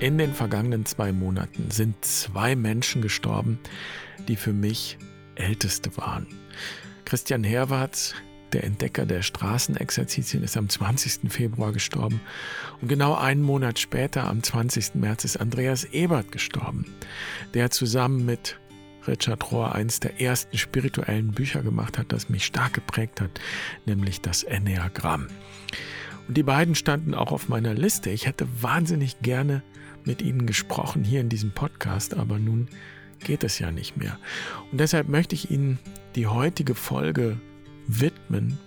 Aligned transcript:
In 0.00 0.16
den 0.16 0.32
vergangenen 0.32 0.86
zwei 0.86 1.12
Monaten 1.12 1.72
sind 1.72 2.04
zwei 2.04 2.54
Menschen 2.54 3.02
gestorben, 3.02 3.58
die 4.28 4.36
für 4.36 4.52
mich 4.52 4.96
Älteste 5.34 5.96
waren. 5.96 6.28
Christian 7.04 7.42
Herwarts, 7.42 8.14
der 8.52 8.62
Entdecker 8.62 9.06
der 9.06 9.22
Straßenexerzitien, 9.22 10.44
ist 10.44 10.56
am 10.56 10.68
20. 10.68 11.32
Februar 11.32 11.72
gestorben. 11.72 12.20
Und 12.80 12.86
genau 12.86 13.16
einen 13.16 13.42
Monat 13.42 13.80
später, 13.80 14.28
am 14.28 14.40
20. 14.40 14.94
März, 14.94 15.24
ist 15.24 15.38
Andreas 15.38 15.82
Ebert 15.82 16.30
gestorben, 16.30 16.84
der 17.54 17.72
zusammen 17.72 18.24
mit 18.24 18.56
Richard 19.08 19.50
Rohr 19.50 19.74
eines 19.74 19.98
der 19.98 20.20
ersten 20.20 20.58
spirituellen 20.58 21.32
Bücher 21.32 21.62
gemacht 21.62 21.98
hat, 21.98 22.12
das 22.12 22.28
mich 22.28 22.44
stark 22.44 22.74
geprägt 22.74 23.20
hat, 23.20 23.40
nämlich 23.84 24.20
das 24.20 24.44
Enneagramm. 24.44 25.26
Und 26.28 26.36
die 26.36 26.44
beiden 26.44 26.76
standen 26.76 27.14
auch 27.14 27.32
auf 27.32 27.48
meiner 27.48 27.74
Liste. 27.74 28.10
Ich 28.10 28.26
hätte 28.26 28.46
wahnsinnig 28.62 29.18
gerne 29.22 29.62
mit 30.04 30.22
Ihnen 30.22 30.46
gesprochen 30.46 31.04
hier 31.04 31.20
in 31.20 31.28
diesem 31.28 31.52
Podcast, 31.52 32.14
aber 32.14 32.38
nun 32.38 32.68
geht 33.20 33.44
es 33.44 33.58
ja 33.58 33.70
nicht 33.70 33.96
mehr. 33.96 34.18
Und 34.70 34.78
deshalb 34.80 35.08
möchte 35.08 35.34
ich 35.34 35.50
Ihnen 35.50 35.78
die 36.14 36.26
heutige 36.26 36.74
Folge 36.74 37.38
widmen, 37.86 38.58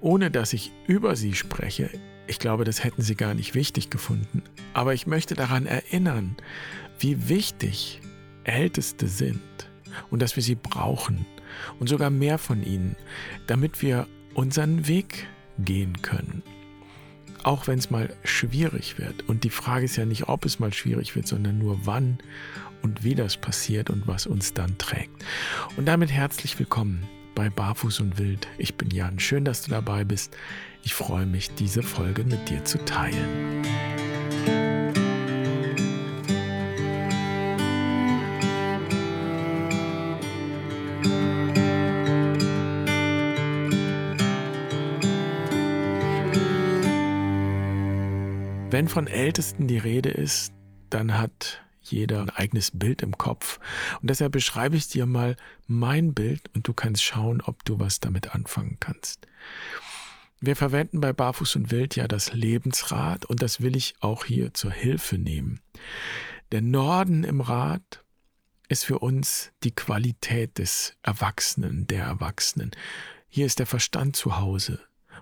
ohne 0.00 0.30
dass 0.30 0.52
ich 0.52 0.72
über 0.86 1.16
sie 1.16 1.34
spreche. 1.34 1.90
Ich 2.26 2.38
glaube, 2.38 2.64
das 2.64 2.84
hätten 2.84 3.02
Sie 3.02 3.16
gar 3.16 3.34
nicht 3.34 3.54
wichtig 3.54 3.90
gefunden. 3.90 4.42
Aber 4.74 4.94
ich 4.94 5.06
möchte 5.06 5.34
daran 5.34 5.66
erinnern, 5.66 6.36
wie 7.00 7.28
wichtig 7.28 8.00
Älteste 8.44 9.08
sind 9.08 9.40
und 10.10 10.22
dass 10.22 10.36
wir 10.36 10.42
sie 10.42 10.54
brauchen 10.54 11.26
und 11.80 11.88
sogar 11.88 12.10
mehr 12.10 12.38
von 12.38 12.62
ihnen, 12.62 12.96
damit 13.46 13.82
wir 13.82 14.06
unseren 14.34 14.86
Weg 14.86 15.26
gehen 15.58 16.02
können 16.02 16.42
auch 17.44 17.66
wenn 17.66 17.78
es 17.78 17.90
mal 17.90 18.14
schwierig 18.24 18.98
wird. 18.98 19.28
Und 19.28 19.44
die 19.44 19.50
Frage 19.50 19.84
ist 19.84 19.96
ja 19.96 20.04
nicht, 20.04 20.28
ob 20.28 20.44
es 20.44 20.58
mal 20.58 20.72
schwierig 20.72 21.16
wird, 21.16 21.26
sondern 21.26 21.58
nur 21.58 21.80
wann 21.84 22.18
und 22.82 23.04
wie 23.04 23.14
das 23.14 23.36
passiert 23.36 23.90
und 23.90 24.06
was 24.06 24.26
uns 24.26 24.54
dann 24.54 24.78
trägt. 24.78 25.24
Und 25.76 25.86
damit 25.86 26.10
herzlich 26.10 26.58
willkommen 26.58 27.06
bei 27.34 27.50
Barfuß 27.50 28.00
und 28.00 28.18
Wild. 28.18 28.48
Ich 28.58 28.74
bin 28.74 28.90
Jan. 28.90 29.18
Schön, 29.18 29.44
dass 29.44 29.62
du 29.62 29.70
dabei 29.70 30.04
bist. 30.04 30.36
Ich 30.82 30.94
freue 30.94 31.26
mich, 31.26 31.54
diese 31.54 31.82
Folge 31.82 32.24
mit 32.24 32.48
dir 32.48 32.64
zu 32.64 32.84
teilen. 32.84 33.62
Wenn 48.78 48.86
von 48.86 49.08
Ältesten 49.08 49.66
die 49.66 49.78
Rede 49.78 50.10
ist, 50.10 50.52
dann 50.88 51.18
hat 51.18 51.64
jeder 51.82 52.20
ein 52.20 52.30
eigenes 52.30 52.70
Bild 52.70 53.02
im 53.02 53.18
Kopf. 53.18 53.58
Und 54.00 54.08
deshalb 54.08 54.30
beschreibe 54.30 54.76
ich 54.76 54.86
dir 54.86 55.04
mal 55.04 55.34
mein 55.66 56.14
Bild 56.14 56.48
und 56.54 56.68
du 56.68 56.74
kannst 56.74 57.02
schauen, 57.02 57.40
ob 57.40 57.64
du 57.64 57.80
was 57.80 57.98
damit 57.98 58.36
anfangen 58.36 58.76
kannst. 58.78 59.26
Wir 60.38 60.54
verwenden 60.54 61.00
bei 61.00 61.12
Barfuß 61.12 61.56
und 61.56 61.72
Wild 61.72 61.96
ja 61.96 62.06
das 62.06 62.32
Lebensrad 62.34 63.24
und 63.24 63.42
das 63.42 63.60
will 63.60 63.74
ich 63.74 63.96
auch 63.98 64.24
hier 64.24 64.54
zur 64.54 64.70
Hilfe 64.70 65.18
nehmen. 65.18 65.58
Der 66.52 66.62
Norden 66.62 67.24
im 67.24 67.40
Rad 67.40 68.04
ist 68.68 68.84
für 68.84 69.00
uns 69.00 69.50
die 69.64 69.74
Qualität 69.74 70.56
des 70.58 70.94
Erwachsenen, 71.02 71.88
der 71.88 72.04
Erwachsenen. 72.04 72.70
Hier 73.28 73.46
ist 73.46 73.58
der 73.58 73.66
Verstand 73.66 74.14
zu 74.14 74.38
Hause. 74.38 74.78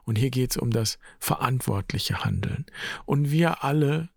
Und 0.07 0.17
hier 0.17 0.31
geht 0.31 0.53
es 0.53 0.57
um 0.57 0.71
das 0.71 0.99
verantwortliche 1.19 2.25
Handeln. 2.25 2.65
Und 3.05 3.31
wir 3.31 3.65
alle, 3.65 4.09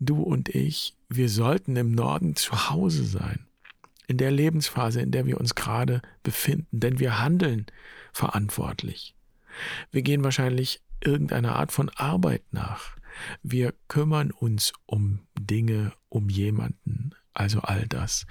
du 0.00 0.20
und 0.22 0.48
ich, 0.50 0.96
wir 1.08 1.28
sollten 1.28 1.76
im 1.76 1.92
Norden 1.92 2.36
zu 2.36 2.68
Hause 2.68 3.04
sein. 3.04 3.46
In 4.08 4.18
der 4.18 4.30
Lebensphase, 4.30 5.00
in 5.00 5.12
der 5.12 5.24
wir 5.24 5.40
uns 5.40 5.54
gerade 5.54 6.02
befinden. 6.22 6.80
Denn 6.80 6.98
wir 6.98 7.20
handeln 7.20 7.66
verantwortlich. 8.12 9.14
Wir 9.90 10.02
gehen 10.02 10.24
wahrscheinlich 10.24 10.82
irgendeiner 11.00 11.56
Art 11.56 11.72
von 11.72 11.88
Arbeit 11.90 12.42
nach. 12.50 12.96
Wir 13.42 13.72
kümmern 13.88 14.30
uns 14.30 14.72
um 14.84 15.20
Dinge, 15.38 15.92
um 16.08 16.28
jemanden, 16.28 17.14
also 17.32 17.60
all 17.60 17.86
das. 17.86 18.26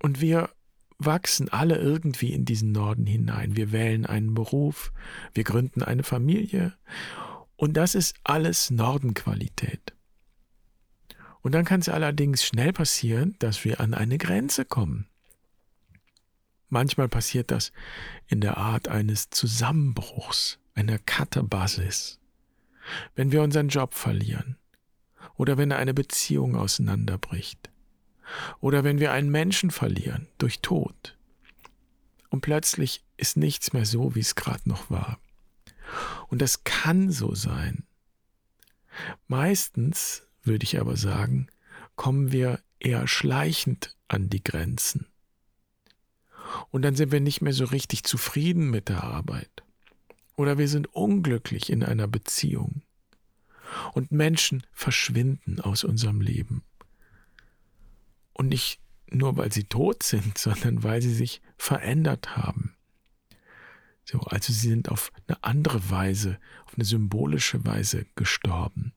Und 0.00 0.20
wir 0.20 0.50
wachsen 0.98 1.48
alle 1.50 1.76
irgendwie 1.76 2.32
in 2.32 2.44
diesen 2.44 2.72
Norden 2.72 3.06
hinein. 3.06 3.56
Wir 3.56 3.72
wählen 3.72 4.06
einen 4.06 4.34
Beruf, 4.34 4.92
wir 5.34 5.44
gründen 5.44 5.82
eine 5.82 6.02
Familie 6.02 6.72
und 7.56 7.76
das 7.76 7.94
ist 7.94 8.16
alles 8.24 8.70
Nordenqualität. 8.70 9.94
Und 11.42 11.52
dann 11.52 11.64
kann 11.64 11.80
es 11.80 11.88
allerdings 11.88 12.44
schnell 12.44 12.72
passieren, 12.72 13.36
dass 13.38 13.64
wir 13.64 13.80
an 13.80 13.94
eine 13.94 14.18
Grenze 14.18 14.64
kommen. 14.64 15.06
Manchmal 16.68 17.08
passiert 17.08 17.50
das 17.50 17.72
in 18.26 18.40
der 18.40 18.56
Art 18.56 18.88
eines 18.88 19.30
Zusammenbruchs, 19.30 20.58
einer 20.74 20.98
Katabasis. 20.98 22.18
Wenn 23.14 23.30
wir 23.32 23.42
unseren 23.42 23.68
Job 23.68 23.94
verlieren 23.94 24.56
oder 25.36 25.56
wenn 25.56 25.72
eine 25.72 25.94
Beziehung 25.94 26.56
auseinanderbricht 26.56 27.70
oder 28.60 28.84
wenn 28.84 28.98
wir 28.98 29.12
einen 29.12 29.30
Menschen 29.30 29.70
verlieren 29.70 30.28
durch 30.38 30.60
Tod. 30.60 31.16
Und 32.30 32.40
plötzlich 32.40 33.04
ist 33.16 33.36
nichts 33.36 33.72
mehr 33.72 33.86
so, 33.86 34.14
wie 34.14 34.20
es 34.20 34.34
gerade 34.34 34.68
noch 34.68 34.90
war. 34.90 35.18
Und 36.28 36.42
das 36.42 36.64
kann 36.64 37.10
so 37.10 37.34
sein. 37.34 37.84
Meistens, 39.28 40.26
würde 40.42 40.64
ich 40.64 40.80
aber 40.80 40.96
sagen, 40.96 41.48
kommen 41.94 42.32
wir 42.32 42.60
eher 42.78 43.06
schleichend 43.06 43.96
an 44.08 44.28
die 44.28 44.42
Grenzen. 44.42 45.06
Und 46.70 46.82
dann 46.82 46.94
sind 46.94 47.12
wir 47.12 47.20
nicht 47.20 47.42
mehr 47.42 47.52
so 47.52 47.64
richtig 47.64 48.04
zufrieden 48.04 48.70
mit 48.70 48.88
der 48.88 49.02
Arbeit. 49.02 49.64
Oder 50.36 50.58
wir 50.58 50.68
sind 50.68 50.94
unglücklich 50.94 51.70
in 51.70 51.82
einer 51.82 52.06
Beziehung. 52.06 52.82
Und 53.92 54.12
Menschen 54.12 54.64
verschwinden 54.72 55.60
aus 55.60 55.82
unserem 55.82 56.20
Leben. 56.20 56.62
Und 58.36 58.48
nicht 58.48 58.80
nur, 59.10 59.38
weil 59.38 59.50
sie 59.50 59.64
tot 59.64 60.02
sind, 60.02 60.36
sondern 60.38 60.82
weil 60.82 61.00
sie 61.00 61.14
sich 61.14 61.40
verändert 61.56 62.36
haben. 62.36 62.74
So, 64.04 64.20
also 64.20 64.52
sie 64.52 64.68
sind 64.68 64.88
auf 64.90 65.10
eine 65.26 65.42
andere 65.42 65.90
Weise, 65.90 66.38
auf 66.66 66.74
eine 66.74 66.84
symbolische 66.84 67.64
Weise 67.64 68.06
gestorben. 68.14 68.92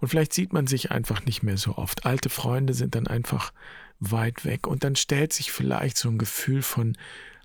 Und 0.00 0.08
vielleicht 0.08 0.32
sieht 0.32 0.52
man 0.52 0.66
sich 0.66 0.90
einfach 0.90 1.24
nicht 1.24 1.42
mehr 1.42 1.56
so 1.56 1.76
oft. 1.76 2.06
Alte 2.06 2.28
Freunde 2.28 2.74
sind 2.74 2.94
dann 2.94 3.06
einfach 3.06 3.52
weit 3.98 4.44
weg 4.44 4.66
und 4.66 4.82
dann 4.82 4.96
stellt 4.96 5.32
sich 5.32 5.52
vielleicht 5.52 5.96
so 5.96 6.08
ein 6.08 6.18
Gefühl 6.18 6.62
von 6.62 6.96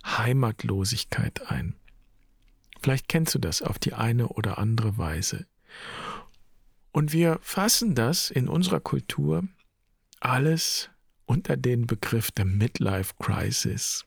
Heimatlosigkeit 0.06 1.50
ein. 1.52 1.76
Vielleicht 2.82 3.08
kennst 3.10 3.36
du 3.36 3.40
das 3.40 3.62
auf 3.62 3.78
die 3.78 3.94
eine 3.94 4.30
oder 4.30 4.58
andere 4.58 4.98
Weise. 4.98 5.46
Und 6.92 7.14
wir 7.14 7.40
fassen 7.42 7.94
das 7.94 8.32
in 8.32 8.48
unserer 8.48 8.80
Kultur 8.80 9.44
alles 10.20 10.90
unter 11.26 11.58
den 11.58 11.88
Begriff 11.88 12.32
der 12.32 12.46
Midlife 12.46 13.14
Crisis. 13.20 14.06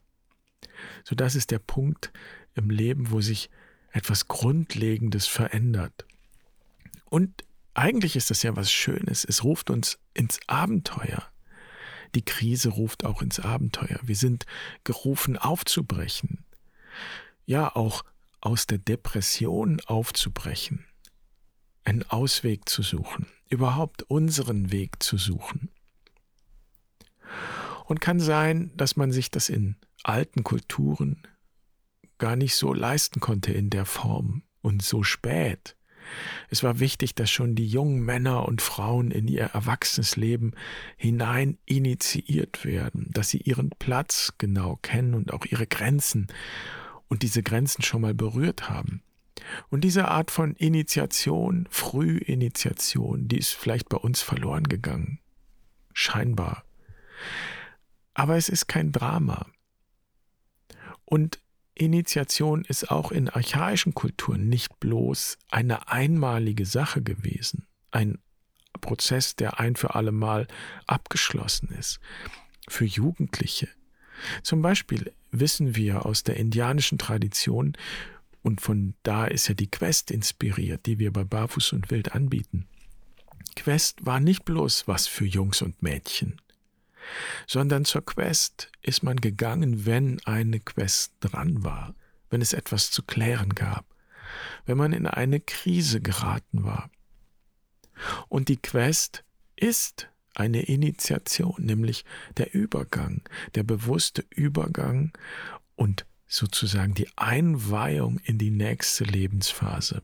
So 1.03 1.15
das 1.15 1.35
ist 1.35 1.51
der 1.51 1.59
Punkt 1.59 2.11
im 2.55 2.69
Leben, 2.69 3.11
wo 3.11 3.21
sich 3.21 3.49
etwas 3.91 4.27
Grundlegendes 4.27 5.27
verändert. 5.27 6.05
Und 7.05 7.43
eigentlich 7.73 8.15
ist 8.15 8.29
das 8.29 8.43
ja 8.43 8.55
was 8.55 8.71
Schönes. 8.71 9.25
Es 9.25 9.43
ruft 9.43 9.69
uns 9.69 9.99
ins 10.13 10.39
Abenteuer. 10.47 11.27
Die 12.15 12.23
Krise 12.23 12.69
ruft 12.69 13.05
auch 13.05 13.21
ins 13.21 13.39
Abenteuer. 13.39 13.99
Wir 14.01 14.15
sind 14.15 14.45
gerufen 14.83 15.37
aufzubrechen. 15.37 16.43
Ja, 17.45 17.75
auch 17.75 18.03
aus 18.41 18.67
der 18.67 18.79
Depression 18.79 19.79
aufzubrechen. 19.85 20.85
Einen 21.83 22.03
Ausweg 22.03 22.67
zu 22.67 22.81
suchen. 22.81 23.27
Überhaupt 23.49 24.03
unseren 24.03 24.71
Weg 24.71 25.01
zu 25.01 25.17
suchen. 25.17 25.69
Und 27.89 28.01
kann 28.01 28.19
sein, 28.19 28.69
dass 28.77 28.97
man 28.97 29.11
sich 29.11 29.31
das 29.31 29.49
in 29.49 29.75
alten 30.03 30.43
Kulturen 30.43 31.23
gar 32.19 32.35
nicht 32.35 32.53
so 32.53 32.71
leisten 32.71 33.19
konnte 33.19 33.51
in 33.51 33.71
der 33.71 33.85
Form 33.85 34.43
und 34.61 34.83
so 34.83 35.01
spät. 35.01 35.75
Es 36.49 36.61
war 36.61 36.79
wichtig, 36.79 37.15
dass 37.15 37.31
schon 37.31 37.55
die 37.55 37.65
jungen 37.65 38.01
Männer 38.01 38.47
und 38.47 38.61
Frauen 38.61 39.09
in 39.09 39.27
ihr 39.27 39.45
erwachsenes 39.45 40.17
Leben 40.17 40.51
hinein 40.97 41.57
initiiert 41.65 42.63
werden, 42.63 43.07
dass 43.09 43.29
sie 43.29 43.39
ihren 43.39 43.71
Platz 43.71 44.33
genau 44.37 44.77
kennen 44.83 45.15
und 45.15 45.33
auch 45.33 45.47
ihre 45.47 45.65
Grenzen 45.65 46.27
und 47.07 47.23
diese 47.23 47.41
Grenzen 47.41 47.81
schon 47.81 48.01
mal 48.01 48.13
berührt 48.13 48.69
haben. 48.69 49.01
Und 49.69 49.83
diese 49.83 50.09
Art 50.09 50.29
von 50.29 50.53
Initiation, 50.57 51.67
Frühinitiation, 51.71 53.27
die 53.27 53.39
ist 53.39 53.53
vielleicht 53.55 53.89
bei 53.89 53.97
uns 53.97 54.21
verloren 54.21 54.65
gegangen. 54.65 55.17
Scheinbar. 55.91 56.65
Aber 58.19 58.35
es 58.35 58.49
ist 58.49 58.67
kein 58.67 58.91
Drama. 58.91 59.45
Und 61.05 61.39
Initiation 61.73 62.65
ist 62.65 62.91
auch 62.91 63.13
in 63.13 63.29
archaischen 63.29 63.93
Kulturen 63.93 64.49
nicht 64.49 64.77
bloß 64.81 65.37
eine 65.49 65.87
einmalige 65.87 66.65
Sache 66.65 67.01
gewesen, 67.01 67.65
ein 67.91 68.19
Prozess, 68.81 69.37
der 69.37 69.61
ein 69.61 69.77
für 69.77 69.95
alle 69.95 70.11
Mal 70.11 70.49
abgeschlossen 70.85 71.69
ist. 71.69 72.01
Für 72.67 72.83
Jugendliche. 72.83 73.69
Zum 74.43 74.61
Beispiel 74.61 75.13
wissen 75.31 75.77
wir 75.77 76.05
aus 76.05 76.23
der 76.23 76.35
indianischen 76.35 76.97
Tradition, 76.97 77.77
und 78.41 78.59
von 78.59 78.95
da 79.03 79.27
ist 79.27 79.47
ja 79.47 79.53
die 79.53 79.71
Quest 79.71 80.11
inspiriert, 80.11 80.87
die 80.87 80.99
wir 80.99 81.13
bei 81.13 81.23
Barfuß 81.23 81.71
und 81.71 81.89
Wild 81.89 82.11
anbieten. 82.11 82.67
Quest 83.55 84.05
war 84.05 84.19
nicht 84.19 84.43
bloß 84.43 84.89
was 84.89 85.07
für 85.07 85.25
Jungs 85.25 85.61
und 85.61 85.81
Mädchen, 85.81 86.41
sondern 87.47 87.85
zur 87.85 88.05
Quest 88.05 88.71
ist 88.81 89.03
man 89.03 89.17
gegangen, 89.17 89.85
wenn 89.85 90.19
eine 90.25 90.59
Quest 90.59 91.13
dran 91.19 91.63
war, 91.63 91.95
wenn 92.29 92.41
es 92.41 92.53
etwas 92.53 92.91
zu 92.91 93.03
klären 93.03 93.55
gab, 93.55 93.85
wenn 94.65 94.77
man 94.77 94.93
in 94.93 95.07
eine 95.07 95.39
Krise 95.39 96.01
geraten 96.01 96.63
war. 96.63 96.89
Und 98.27 98.47
die 98.47 98.57
Quest 98.57 99.23
ist 99.55 100.09
eine 100.35 100.63
Initiation, 100.63 101.55
nämlich 101.59 102.05
der 102.37 102.53
Übergang, 102.53 103.21
der 103.55 103.63
bewusste 103.63 104.23
Übergang 104.29 105.11
und 105.75 106.05
sozusagen 106.27 106.93
die 106.93 107.09
Einweihung 107.17 108.19
in 108.19 108.37
die 108.37 108.51
nächste 108.51 109.03
Lebensphase. 109.03 110.01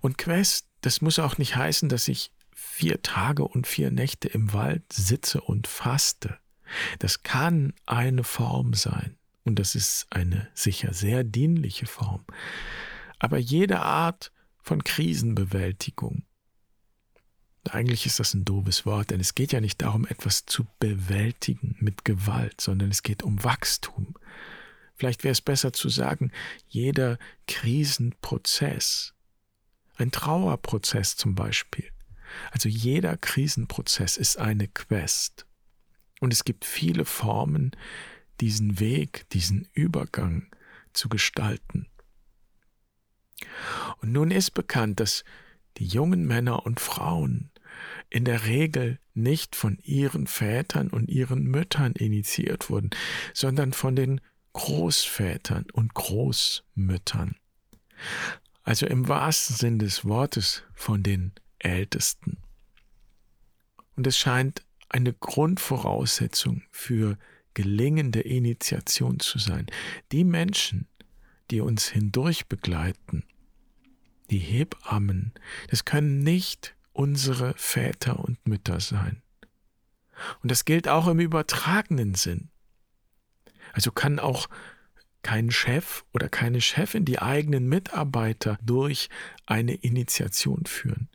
Und 0.00 0.18
Quest, 0.18 0.66
das 0.80 1.00
muss 1.00 1.18
auch 1.18 1.38
nicht 1.38 1.56
heißen, 1.56 1.88
dass 1.88 2.08
ich 2.08 2.30
vier 2.76 3.00
Tage 3.00 3.42
und 3.42 3.66
vier 3.66 3.90
Nächte 3.90 4.28
im 4.28 4.52
Wald 4.52 4.92
sitze 4.92 5.40
und 5.40 5.66
faste. 5.66 6.36
Das 6.98 7.22
kann 7.22 7.72
eine 7.86 8.22
Form 8.22 8.74
sein. 8.74 9.16
Und 9.44 9.58
das 9.58 9.74
ist 9.74 10.06
eine 10.10 10.50
sicher 10.52 10.92
sehr 10.92 11.24
dienliche 11.24 11.86
Form. 11.86 12.26
Aber 13.18 13.38
jede 13.38 13.80
Art 13.80 14.30
von 14.60 14.84
Krisenbewältigung, 14.84 16.24
eigentlich 17.70 18.04
ist 18.04 18.20
das 18.20 18.34
ein 18.34 18.44
doofes 18.44 18.84
Wort, 18.84 19.10
denn 19.10 19.20
es 19.20 19.34
geht 19.34 19.52
ja 19.52 19.62
nicht 19.62 19.80
darum, 19.80 20.06
etwas 20.06 20.44
zu 20.44 20.66
bewältigen 20.78 21.76
mit 21.80 22.04
Gewalt, 22.04 22.60
sondern 22.60 22.90
es 22.90 23.02
geht 23.02 23.22
um 23.22 23.42
Wachstum. 23.42 24.16
Vielleicht 24.96 25.24
wäre 25.24 25.32
es 25.32 25.40
besser 25.40 25.72
zu 25.72 25.88
sagen, 25.88 26.30
jeder 26.68 27.18
Krisenprozess, 27.46 29.14
ein 29.96 30.10
Trauerprozess 30.10 31.16
zum 31.16 31.34
Beispiel, 31.34 31.90
also 32.50 32.68
jeder 32.68 33.16
Krisenprozess 33.16 34.16
ist 34.16 34.38
eine 34.38 34.68
Quest. 34.68 35.46
Und 36.20 36.32
es 36.32 36.44
gibt 36.44 36.64
viele 36.64 37.04
Formen, 37.04 37.72
diesen 38.40 38.80
Weg, 38.80 39.28
diesen 39.30 39.68
Übergang 39.72 40.46
zu 40.92 41.08
gestalten. 41.08 41.86
Und 43.98 44.12
nun 44.12 44.30
ist 44.30 44.52
bekannt, 44.52 45.00
dass 45.00 45.24
die 45.76 45.86
jungen 45.86 46.26
Männer 46.26 46.64
und 46.64 46.80
Frauen 46.80 47.50
in 48.08 48.24
der 48.24 48.46
Regel 48.46 48.98
nicht 49.14 49.56
von 49.56 49.78
ihren 49.82 50.26
Vätern 50.26 50.88
und 50.88 51.08
ihren 51.08 51.44
Müttern 51.44 51.92
initiiert 51.92 52.70
wurden, 52.70 52.90
sondern 53.34 53.72
von 53.72 53.96
den 53.96 54.20
Großvätern 54.52 55.66
und 55.72 55.92
Großmüttern. 55.94 57.36
Also 58.62 58.86
im 58.86 59.08
wahrsten 59.08 59.56
Sinn 59.56 59.78
des 59.78 60.04
Wortes 60.04 60.62
von 60.74 61.02
den 61.02 61.32
Ältesten. 61.66 62.38
Und 63.96 64.06
es 64.06 64.18
scheint 64.18 64.64
eine 64.88 65.12
Grundvoraussetzung 65.12 66.62
für 66.70 67.18
gelingende 67.54 68.20
Initiation 68.20 69.18
zu 69.20 69.38
sein. 69.38 69.66
Die 70.12 70.24
Menschen, 70.24 70.86
die 71.50 71.60
uns 71.60 71.88
hindurch 71.88 72.46
begleiten, 72.46 73.24
die 74.30 74.38
Hebammen, 74.38 75.32
das 75.70 75.84
können 75.84 76.22
nicht 76.22 76.76
unsere 76.92 77.54
Väter 77.56 78.20
und 78.20 78.46
Mütter 78.46 78.80
sein. 78.80 79.22
Und 80.42 80.50
das 80.50 80.64
gilt 80.64 80.88
auch 80.88 81.06
im 81.08 81.20
übertragenen 81.20 82.14
Sinn. 82.14 82.50
Also 83.72 83.92
kann 83.92 84.18
auch 84.18 84.48
kein 85.22 85.50
Chef 85.50 86.04
oder 86.12 86.28
keine 86.28 86.60
Chefin 86.60 87.04
die 87.04 87.18
eigenen 87.20 87.68
Mitarbeiter 87.68 88.58
durch 88.62 89.08
eine 89.44 89.74
Initiation 89.74 90.64
führen. 90.66 91.08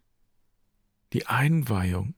Die 1.14 1.28
Einweihung, 1.28 2.16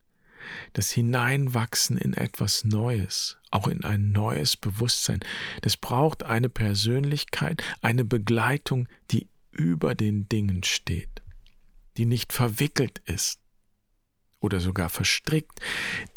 das 0.74 0.92
Hineinwachsen 0.92 1.98
in 1.98 2.14
etwas 2.14 2.64
Neues, 2.64 3.38
auch 3.52 3.68
in 3.68 3.84
ein 3.84 4.12
neues 4.12 4.58
Bewusstsein, 4.58 5.20
das 5.62 5.78
braucht 5.78 6.24
eine 6.24 6.50
Persönlichkeit, 6.50 7.64
eine 7.82 8.06
Begleitung, 8.06 8.88
die 9.12 9.28
über 9.52 9.96
den 9.96 10.28
Dingen 10.30 10.64
steht, 10.64 11.22
die 11.98 12.06
nicht 12.06 12.34
verwickelt 12.34 13.00
ist 13.06 13.40
oder 14.40 14.60
sogar 14.60 14.90
verstrickt, 14.90 15.60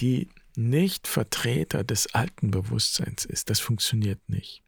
die 0.00 0.28
nicht 0.56 1.06
Vertreter 1.06 1.84
des 1.84 2.14
alten 2.14 2.50
Bewusstseins 2.50 3.25
ist. 3.25 3.50
Das 3.50 3.61
funktioniert 3.61 4.26
nicht. 4.28 4.62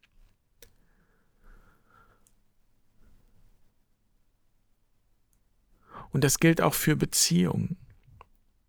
Und 6.11 6.23
das 6.23 6.39
gilt 6.39 6.61
auch 6.61 6.73
für 6.73 6.95
Beziehungen. 6.95 7.77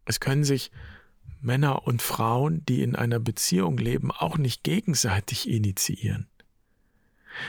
Es 0.05 0.20
können 0.20 0.44
sich 0.44 0.70
Männer 1.41 1.87
und 1.87 2.02
Frauen, 2.02 2.64
die 2.67 2.82
in 2.82 2.97
einer 2.97 3.19
Beziehung 3.19 3.79
leben, 3.79 4.11
auch 4.11 4.37
nicht 4.37 4.62
gegenseitig 4.62 5.49
initiieren. 5.49 6.29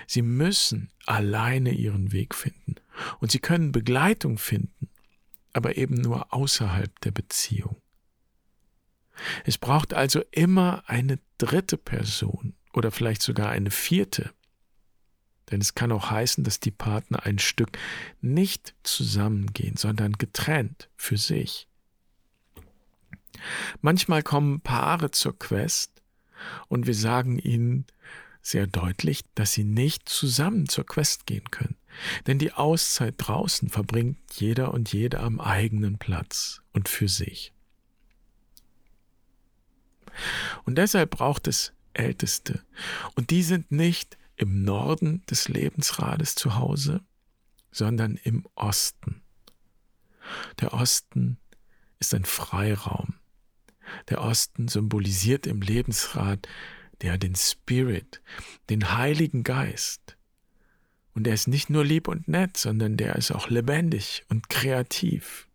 Sie 0.07 0.21
müssen 0.21 0.89
alleine 1.05 1.71
ihren 1.71 2.11
Weg 2.11 2.35
finden. 2.35 2.75
Und 3.19 3.31
sie 3.31 3.39
können 3.39 3.71
Begleitung 3.71 4.37
finden, 4.37 4.89
aber 5.53 5.77
eben 5.77 5.95
nur 5.95 6.33
außerhalb 6.33 6.99
der 7.01 7.11
Beziehung. 7.11 7.77
Es 9.45 9.57
braucht 9.57 9.93
also 9.93 10.21
immer 10.31 10.83
eine 10.87 11.19
dritte 11.37 11.77
Person 11.77 12.53
oder 12.73 12.91
vielleicht 12.91 13.21
sogar 13.21 13.49
eine 13.49 13.71
vierte. 13.71 14.31
Denn 15.49 15.61
es 15.61 15.75
kann 15.75 15.91
auch 15.91 16.09
heißen, 16.09 16.43
dass 16.43 16.59
die 16.59 16.71
Partner 16.71 17.25
ein 17.25 17.39
Stück 17.39 17.77
nicht 18.21 18.73
zusammengehen, 18.83 19.75
sondern 19.75 20.13
getrennt 20.13 20.89
für 20.95 21.17
sich. 21.17 21.67
Manchmal 23.81 24.23
kommen 24.23 24.61
Paare 24.61 25.11
zur 25.11 25.37
Quest 25.37 26.01
und 26.67 26.87
wir 26.87 26.95
sagen 26.95 27.39
ihnen 27.39 27.85
sehr 28.41 28.67
deutlich, 28.67 29.23
dass 29.35 29.53
sie 29.53 29.63
nicht 29.63 30.09
zusammen 30.09 30.67
zur 30.67 30.85
Quest 30.85 31.25
gehen 31.25 31.49
können. 31.51 31.75
Denn 32.25 32.39
die 32.39 32.53
Auszeit 32.53 33.15
draußen 33.17 33.69
verbringt 33.69 34.17
jeder 34.33 34.73
und 34.73 34.91
jede 34.91 35.19
am 35.19 35.39
eigenen 35.39 35.97
Platz 35.97 36.61
und 36.71 36.89
für 36.89 37.07
sich. 37.07 37.53
Und 40.63 40.77
deshalb 40.77 41.11
braucht 41.11 41.47
es 41.47 41.73
Älteste. 41.93 42.63
Und 43.15 43.29
die 43.29 43.43
sind 43.43 43.71
nicht 43.71 44.17
im 44.35 44.63
Norden 44.63 45.23
des 45.29 45.47
Lebensrades 45.49 46.35
zu 46.35 46.55
Hause, 46.55 47.01
sondern 47.71 48.15
im 48.15 48.45
Osten. 48.55 49.21
Der 50.59 50.73
Osten 50.73 51.37
ist 51.99 52.13
ein 52.13 52.25
Freiraum. 52.25 53.15
Der 54.09 54.21
Osten 54.21 54.67
symbolisiert 54.67 55.47
im 55.47 55.61
Lebensrad 55.61 56.47
der 57.01 57.17
den 57.17 57.35
Spirit, 57.35 58.21
den 58.69 58.93
Heiligen 58.93 59.43
Geist. 59.43 60.17
Und 61.13 61.27
er 61.27 61.33
ist 61.33 61.47
nicht 61.47 61.69
nur 61.69 61.83
lieb 61.83 62.07
und 62.07 62.27
nett, 62.27 62.57
sondern 62.57 62.95
der 62.95 63.15
ist 63.15 63.31
auch 63.31 63.49
lebendig 63.49 64.23
und 64.29 64.49
kreativ. 64.49 65.47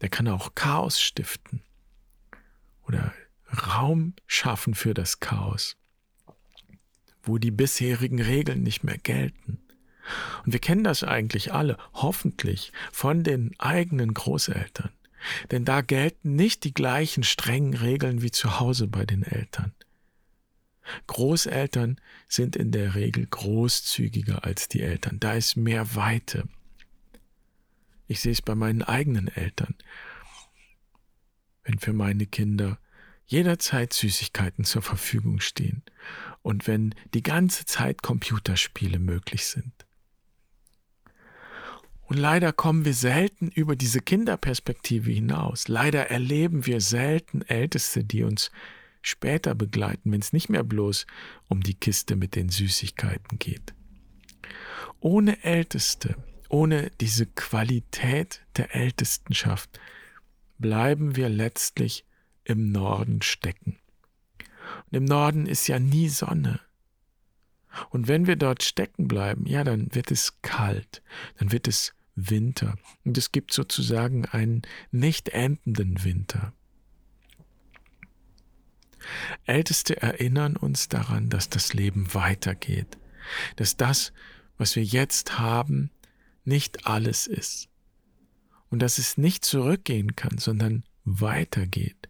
Der 0.00 0.08
kann 0.08 0.28
auch 0.28 0.54
Chaos 0.54 1.00
stiften 1.00 1.62
oder 2.86 3.12
Raum 3.66 4.14
schaffen 4.26 4.74
für 4.74 4.94
das 4.94 5.20
Chaos, 5.20 5.76
wo 7.22 7.38
die 7.38 7.50
bisherigen 7.50 8.20
Regeln 8.20 8.62
nicht 8.62 8.84
mehr 8.84 8.98
gelten. 8.98 9.60
Und 10.44 10.52
wir 10.52 10.60
kennen 10.60 10.84
das 10.84 11.02
eigentlich 11.02 11.52
alle, 11.52 11.76
hoffentlich, 11.92 12.72
von 12.92 13.24
den 13.24 13.54
eigenen 13.58 14.14
Großeltern. 14.14 14.90
Denn 15.50 15.64
da 15.64 15.80
gelten 15.80 16.36
nicht 16.36 16.64
die 16.64 16.74
gleichen 16.74 17.22
strengen 17.22 17.74
Regeln 17.74 18.22
wie 18.22 18.30
zu 18.30 18.60
Hause 18.60 18.86
bei 18.86 19.04
den 19.04 19.22
Eltern. 19.22 19.72
Großeltern 21.06 22.00
sind 22.28 22.56
in 22.56 22.70
der 22.70 22.94
Regel 22.94 23.26
großzügiger 23.26 24.44
als 24.44 24.68
die 24.68 24.82
Eltern. 24.82 25.18
Da 25.20 25.34
ist 25.34 25.56
mehr 25.56 25.94
Weite. 25.96 26.48
Ich 28.06 28.20
sehe 28.20 28.32
es 28.32 28.42
bei 28.42 28.54
meinen 28.54 28.82
eigenen 28.82 29.28
Eltern. 29.28 29.74
Wenn 31.64 31.78
für 31.78 31.92
meine 31.92 32.26
Kinder 32.26 32.78
jederzeit 33.26 33.92
Süßigkeiten 33.92 34.64
zur 34.64 34.82
Verfügung 34.82 35.40
stehen 35.40 35.82
und 36.42 36.68
wenn 36.68 36.94
die 37.12 37.24
ganze 37.24 37.64
Zeit 37.64 38.02
Computerspiele 38.02 39.00
möglich 39.00 39.46
sind. 39.46 39.85
Und 42.06 42.18
leider 42.18 42.52
kommen 42.52 42.84
wir 42.84 42.94
selten 42.94 43.48
über 43.48 43.74
diese 43.74 44.00
Kinderperspektive 44.00 45.10
hinaus. 45.10 45.66
Leider 45.66 46.08
erleben 46.10 46.66
wir 46.66 46.80
selten 46.80 47.42
Älteste, 47.42 48.04
die 48.04 48.22
uns 48.22 48.52
später 49.02 49.54
begleiten, 49.54 50.12
wenn 50.12 50.20
es 50.20 50.32
nicht 50.32 50.48
mehr 50.48 50.64
bloß 50.64 51.06
um 51.48 51.62
die 51.62 51.74
Kiste 51.74 52.16
mit 52.16 52.36
den 52.36 52.48
Süßigkeiten 52.48 53.38
geht. 53.38 53.74
Ohne 55.00 55.42
Älteste, 55.44 56.16
ohne 56.48 56.90
diese 57.00 57.26
Qualität 57.26 58.42
der 58.56 58.74
Ältestenschaft 58.74 59.80
bleiben 60.58 61.16
wir 61.16 61.28
letztlich 61.28 62.04
im 62.44 62.70
Norden 62.70 63.20
stecken. 63.22 63.78
Und 64.86 64.96
im 64.96 65.04
Norden 65.04 65.46
ist 65.46 65.66
ja 65.66 65.78
nie 65.78 66.08
Sonne. 66.08 66.60
Und 67.90 68.08
wenn 68.08 68.26
wir 68.26 68.36
dort 68.36 68.62
stecken 68.62 69.08
bleiben, 69.08 69.46
ja, 69.46 69.64
dann 69.64 69.94
wird 69.94 70.10
es 70.10 70.40
kalt, 70.42 71.02
dann 71.38 71.52
wird 71.52 71.68
es 71.68 71.92
Winter. 72.14 72.76
Und 73.04 73.18
es 73.18 73.30
gibt 73.30 73.52
sozusagen 73.52 74.24
einen 74.24 74.62
nicht 74.90 75.28
endenden 75.28 76.02
Winter. 76.02 76.52
Älteste 79.44 80.00
erinnern 80.02 80.56
uns 80.56 80.88
daran, 80.88 81.28
dass 81.28 81.48
das 81.48 81.74
Leben 81.74 82.12
weitergeht, 82.14 82.98
dass 83.56 83.76
das, 83.76 84.12
was 84.58 84.74
wir 84.74 84.82
jetzt 84.82 85.38
haben, 85.38 85.90
nicht 86.44 86.86
alles 86.86 87.26
ist 87.26 87.68
und 88.70 88.80
dass 88.80 88.98
es 88.98 89.18
nicht 89.18 89.44
zurückgehen 89.44 90.16
kann, 90.16 90.38
sondern 90.38 90.84
weitergeht. 91.04 92.08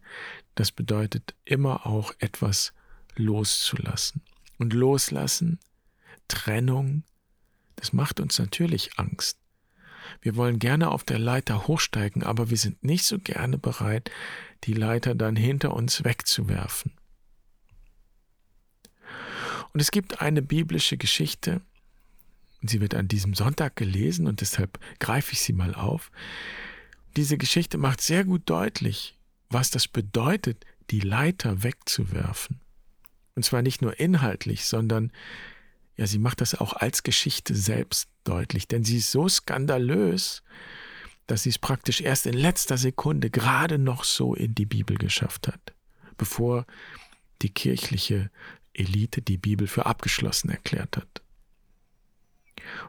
Das 0.55 0.73
bedeutet 0.73 1.35
immer 1.45 1.87
auch 1.87 2.15
etwas 2.19 2.73
loszulassen. 3.17 4.23
Und 4.59 4.73
loslassen, 4.73 5.59
Trennung, 6.29 7.05
das 7.77 7.93
macht 7.93 8.21
uns 8.21 8.39
natürlich 8.39 8.99
Angst. 8.99 9.39
Wir 10.21 10.37
wollen 10.37 10.59
gerne 10.59 10.91
auf 10.91 11.05
der 11.05 11.19
Leiter 11.19 11.67
hochsteigen, 11.67 12.23
aber 12.23 12.51
wir 12.51 12.57
sind 12.57 12.83
nicht 12.85 13.05
so 13.05 13.19
gerne 13.19 13.59
bereit, 13.59 14.11
die 14.65 14.73
Leiter 14.73 15.15
dann 15.15 15.37
hinter 15.37 15.75
uns 15.75 16.05
wegzuwerfen. 16.05 16.93
Und 19.73 19.81
es 19.81 19.91
gibt 19.91 20.23
eine 20.23 20.43
biblische 20.43 20.97
Geschichte, 20.97 21.61
sie 22.63 22.81
wird 22.81 22.95
an 22.95 23.09
diesem 23.09 23.35
Sonntag 23.35 23.77
gelesen 23.77 24.27
und 24.27 24.41
deshalb 24.41 24.79
greife 24.99 25.33
ich 25.33 25.41
sie 25.41 25.53
mal 25.53 25.75
auf. 25.75 26.11
Diese 27.17 27.37
Geschichte 27.37 27.79
macht 27.79 28.01
sehr 28.01 28.25
gut 28.25 28.43
deutlich, 28.47 29.19
was 29.51 29.71
das 29.71 29.89
bedeutet, 29.89 30.65
die 30.91 31.01
Leiter 31.01 31.63
wegzuwerfen. 31.63 32.61
Und 33.37 33.45
zwar 33.45 33.63
nicht 33.63 33.83
nur 33.83 34.01
inhaltlich, 34.01 34.65
sondern 34.65 35.13
ja, 35.97 36.07
sie 36.07 36.19
macht 36.19 36.41
das 36.41 36.55
auch 36.55 36.73
als 36.73 37.03
Geschichte 37.03 37.55
selbst 37.55 38.09
deutlich, 38.25 38.67
denn 38.67 38.85
sie 38.85 38.99
ist 38.99 39.13
so 39.13 39.29
skandalös, 39.29 40.43
dass 41.27 41.43
sie 41.43 41.51
es 41.51 41.59
praktisch 41.59 42.01
erst 42.01 42.27
in 42.27 42.35
letzter 42.35 42.77
Sekunde 42.77 43.31
gerade 43.31 43.79
noch 43.79 44.05
so 44.05 44.35
in 44.35 44.55
die 44.55 44.67
Bibel 44.67 44.97
geschafft 44.97 45.49
hat, 45.49 45.75
bevor 46.17 46.67
die 47.43 47.51
kirchliche 47.51 48.31
Elite 48.73 49.23
die 49.23 49.39
Bibel 49.39 49.67
für 49.67 49.87
abgeschlossen 49.87 50.51
erklärt 50.51 50.97
hat. 50.97 51.23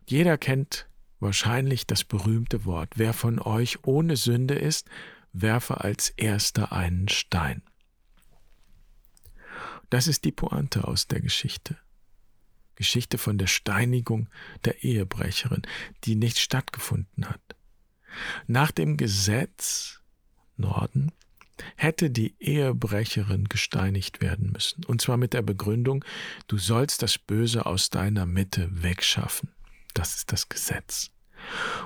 Jeder 0.06 0.38
kennt 0.38 0.88
wahrscheinlich 1.20 1.88
das 1.88 2.04
berühmte 2.04 2.66
Wort, 2.66 2.94
wer 2.96 3.14
von 3.14 3.40
euch 3.40 3.84
ohne 3.86 4.16
Sünde 4.16 4.56
ist, 4.56 4.88
werfe 5.34 5.82
als 5.82 6.10
erster 6.10 6.72
einen 6.72 7.10
Stein. 7.10 7.62
Das 9.90 10.08
ist 10.08 10.26
die 10.26 10.32
Pointe 10.32 10.88
aus 10.88 11.08
der 11.08 11.22
Geschichte. 11.22 11.78
Geschichte 12.76 13.18
von 13.18 13.38
der 13.38 13.48
Steinigung 13.48 14.30
der 14.66 14.84
Ehebrecherin, 14.84 15.64
die 16.04 16.16
nicht 16.16 16.38
stattgefunden 16.38 17.26
hat. 17.26 17.42
Nach 18.46 18.72
dem 18.72 18.98
Gesetz 18.98 20.02
Norden 20.56 21.12
hätte 21.76 22.10
die 22.10 22.36
Ehebrecherin 22.40 23.46
gesteinigt 23.46 24.22
werden 24.22 24.52
müssen, 24.52 24.86
und 24.86 25.02
zwar 25.02 25.18
mit 25.18 25.34
der 25.34 25.42
Begründung, 25.42 26.06
du 26.48 26.58
sollst 26.58 27.02
das 27.02 27.18
Böse 27.18 27.66
aus 27.66 27.90
deiner 27.90 28.26
Mitte 28.26 28.70
wegschaffen. 28.72 29.50
Das 29.94 30.16
ist 30.16 30.32
das 30.32 30.50
Gesetz. 30.50 31.12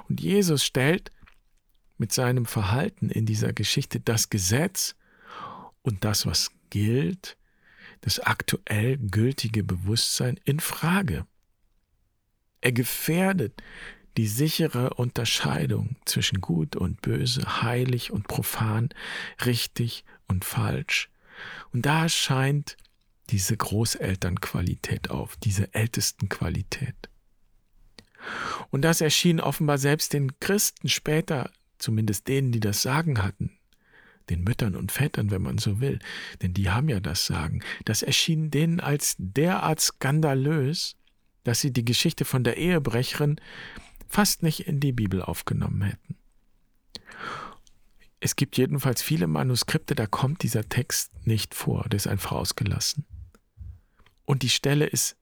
Und 0.09 0.19
Jesus 0.19 0.65
stellt 0.65 1.11
mit 1.97 2.11
seinem 2.11 2.45
Verhalten 2.45 3.09
in 3.09 3.25
dieser 3.25 3.53
Geschichte 3.53 3.99
das 3.99 4.29
Gesetz 4.29 4.95
und 5.81 6.03
das, 6.03 6.25
was 6.25 6.51
gilt, 6.69 7.37
das 8.01 8.19
aktuell 8.19 8.97
gültige 8.97 9.63
Bewusstsein 9.63 10.39
in 10.43 10.59
Frage. 10.59 11.25
Er 12.61 12.71
gefährdet 12.71 13.61
die 14.17 14.27
sichere 14.27 14.95
Unterscheidung 14.95 15.95
zwischen 16.05 16.41
gut 16.41 16.75
und 16.75 17.01
böse, 17.01 17.61
heilig 17.61 18.11
und 18.11 18.27
profan, 18.27 18.89
richtig 19.45 20.03
und 20.27 20.43
falsch. 20.43 21.09
Und 21.71 21.85
da 21.85 22.09
scheint 22.09 22.75
diese 23.29 23.55
Großelternqualität 23.55 25.09
auf, 25.09 25.37
diese 25.37 25.73
Ältestenqualität. 25.73 27.09
Und 28.69 28.81
das 28.81 29.01
erschien 29.01 29.39
offenbar 29.39 29.77
selbst 29.77 30.13
den 30.13 30.39
Christen 30.39 30.89
später, 30.89 31.49
zumindest 31.77 32.27
denen, 32.27 32.51
die 32.51 32.59
das 32.59 32.81
Sagen 32.81 33.23
hatten, 33.23 33.57
den 34.31 34.43
Müttern 34.43 34.75
und 34.75 34.91
Vätern, 34.91 35.29
wenn 35.29 35.41
man 35.41 35.57
so 35.57 35.79
will, 35.79 35.99
denn 36.41 36.53
die 36.53 36.69
haben 36.69 36.89
ja 36.89 36.99
das 36.99 37.25
Sagen, 37.25 37.61
das 37.85 38.01
erschien 38.01 38.49
denen 38.49 38.79
als 38.79 39.15
derart 39.17 39.79
skandalös, 39.79 40.95
dass 41.43 41.61
sie 41.61 41.71
die 41.71 41.85
Geschichte 41.85 42.25
von 42.25 42.43
der 42.43 42.57
Ehebrecherin 42.57 43.39
fast 44.07 44.43
nicht 44.43 44.67
in 44.67 44.79
die 44.79 44.91
Bibel 44.91 45.21
aufgenommen 45.21 45.81
hätten. 45.81 46.15
Es 48.19 48.35
gibt 48.35 48.57
jedenfalls 48.57 49.01
viele 49.01 49.27
Manuskripte, 49.27 49.95
da 49.95 50.05
kommt 50.05 50.43
dieser 50.43 50.69
Text 50.69 51.11
nicht 51.25 51.55
vor, 51.55 51.87
der 51.89 51.97
ist 51.97 52.07
einfach 52.07 52.33
ausgelassen. 52.33 53.05
Und 54.25 54.43
die 54.43 54.49
Stelle 54.49 54.85
ist 54.85 55.17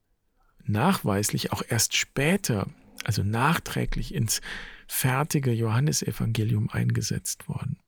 nachweislich 0.66 1.54
auch 1.54 1.64
erst 1.68 1.96
später, 1.96 2.68
also 3.06 3.24
nachträglich 3.24 4.14
ins 4.14 4.42
fertige 4.88 5.54
Johannesevangelium 5.54 6.70
eingesetzt 6.70 7.48
worden. 7.48 7.80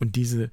Und 0.00 0.16
diese 0.16 0.50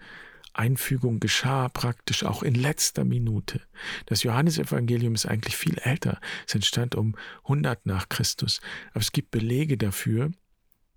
Einfügung 0.54 1.20
geschah 1.20 1.70
praktisch 1.70 2.24
auch 2.24 2.44
in 2.44 2.56
letzter 2.56 3.06
Minute. 3.06 3.62
Das 4.06 4.24
Johannesevangelium 4.24 5.14
ist 5.14 5.26
eigentlich 5.26 5.56
viel 5.56 5.78
älter. 5.80 6.20
Es 6.48 6.56
entstand 6.56 6.96
um 6.96 7.16
100 7.44 7.86
nach 7.86 8.10
Christus. 8.10 8.60
Aber 8.92 9.02
es 9.02 9.12
gibt 9.12 9.32
Belege 9.32 9.78
dafür, 9.78 10.32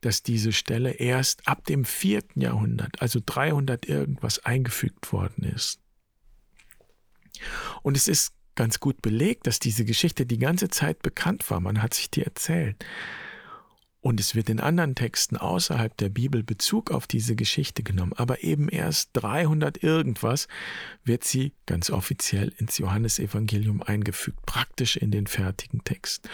dass 0.01 0.23
diese 0.23 0.53
Stelle 0.53 0.93
erst 0.93 1.47
ab 1.47 1.67
dem 1.67 1.85
vierten 1.85 2.41
Jahrhundert, 2.41 3.03
also 3.03 3.21
300 3.25 3.87
irgendwas, 3.87 4.39
eingefügt 4.45 5.13
worden 5.13 5.45
ist. 5.45 5.79
Und 7.83 7.97
es 7.97 8.09
ist 8.09 8.33
ganz 8.55 8.81
gut 8.81 9.03
belegt, 9.03 9.47
dass 9.47 9.59
diese 9.59 9.85
Geschichte 9.85 10.27
die 10.27 10.39
ganze 10.39 10.69
Zeit 10.69 11.03
bekannt 11.03 11.49
war. 11.51 11.61
Man 11.61 11.83
hat 11.83 11.95
sich 11.95 12.11
die 12.11 12.23
erzählt. 12.23 12.85
Und 14.03 14.19
es 14.19 14.35
wird 14.35 14.49
in 14.49 14.61
anderen 14.61 14.95
Texten 14.95 15.37
außerhalb 15.37 15.95
der 15.97 16.09
Bibel 16.09 16.43
Bezug 16.43 16.91
auf 16.91 17.07
diese 17.07 17.37
Geschichte 17.37 17.83
genommen, 17.83 18.15
aber 18.15 18.43
eben 18.43 18.69
erst 18.71 19.11
300 19.15 19.83
irgendwas 19.83 20.49
wird 21.05 21.25
sie 21.25 21.53
ganz 21.67 21.91
offiziell 21.91 22.53
ins 22.57 22.79
Johannesevangelium 22.79 23.83
eingefügt, 23.83 24.45
praktisch 24.47 24.97
in 24.97 25.11
den 25.11 25.27
fertigen 25.27 25.85
Text. 25.85 26.29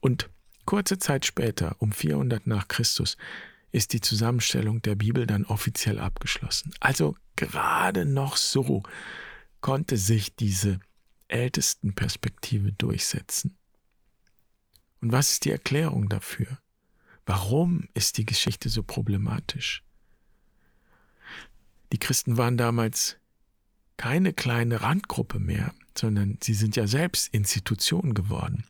Und 0.00 0.30
kurze 0.64 0.98
Zeit 0.98 1.26
später, 1.26 1.74
um 1.80 1.90
400 1.90 2.46
nach 2.46 2.68
Christus, 2.68 3.16
ist 3.72 3.92
die 3.92 4.00
Zusammenstellung 4.00 4.80
der 4.82 4.94
Bibel 4.94 5.26
dann 5.26 5.44
offiziell 5.44 5.98
abgeschlossen. 5.98 6.72
Also 6.78 7.16
gerade 7.34 8.04
noch 8.04 8.36
so 8.36 8.82
konnte 9.60 9.96
sich 9.96 10.36
diese 10.36 10.78
ältesten 11.26 11.94
Perspektive 11.94 12.72
durchsetzen. 12.72 13.56
Und 15.00 15.12
was 15.12 15.32
ist 15.32 15.44
die 15.44 15.50
Erklärung 15.50 16.08
dafür? 16.08 16.58
Warum 17.28 17.86
ist 17.92 18.16
die 18.16 18.24
Geschichte 18.24 18.70
so 18.70 18.82
problematisch? 18.82 19.84
Die 21.92 21.98
Christen 21.98 22.38
waren 22.38 22.56
damals 22.56 23.18
keine 23.98 24.32
kleine 24.32 24.80
Randgruppe 24.80 25.38
mehr, 25.38 25.74
sondern 25.94 26.38
sie 26.42 26.54
sind 26.54 26.74
ja 26.74 26.86
selbst 26.86 27.28
Institution 27.34 28.14
geworden. 28.14 28.64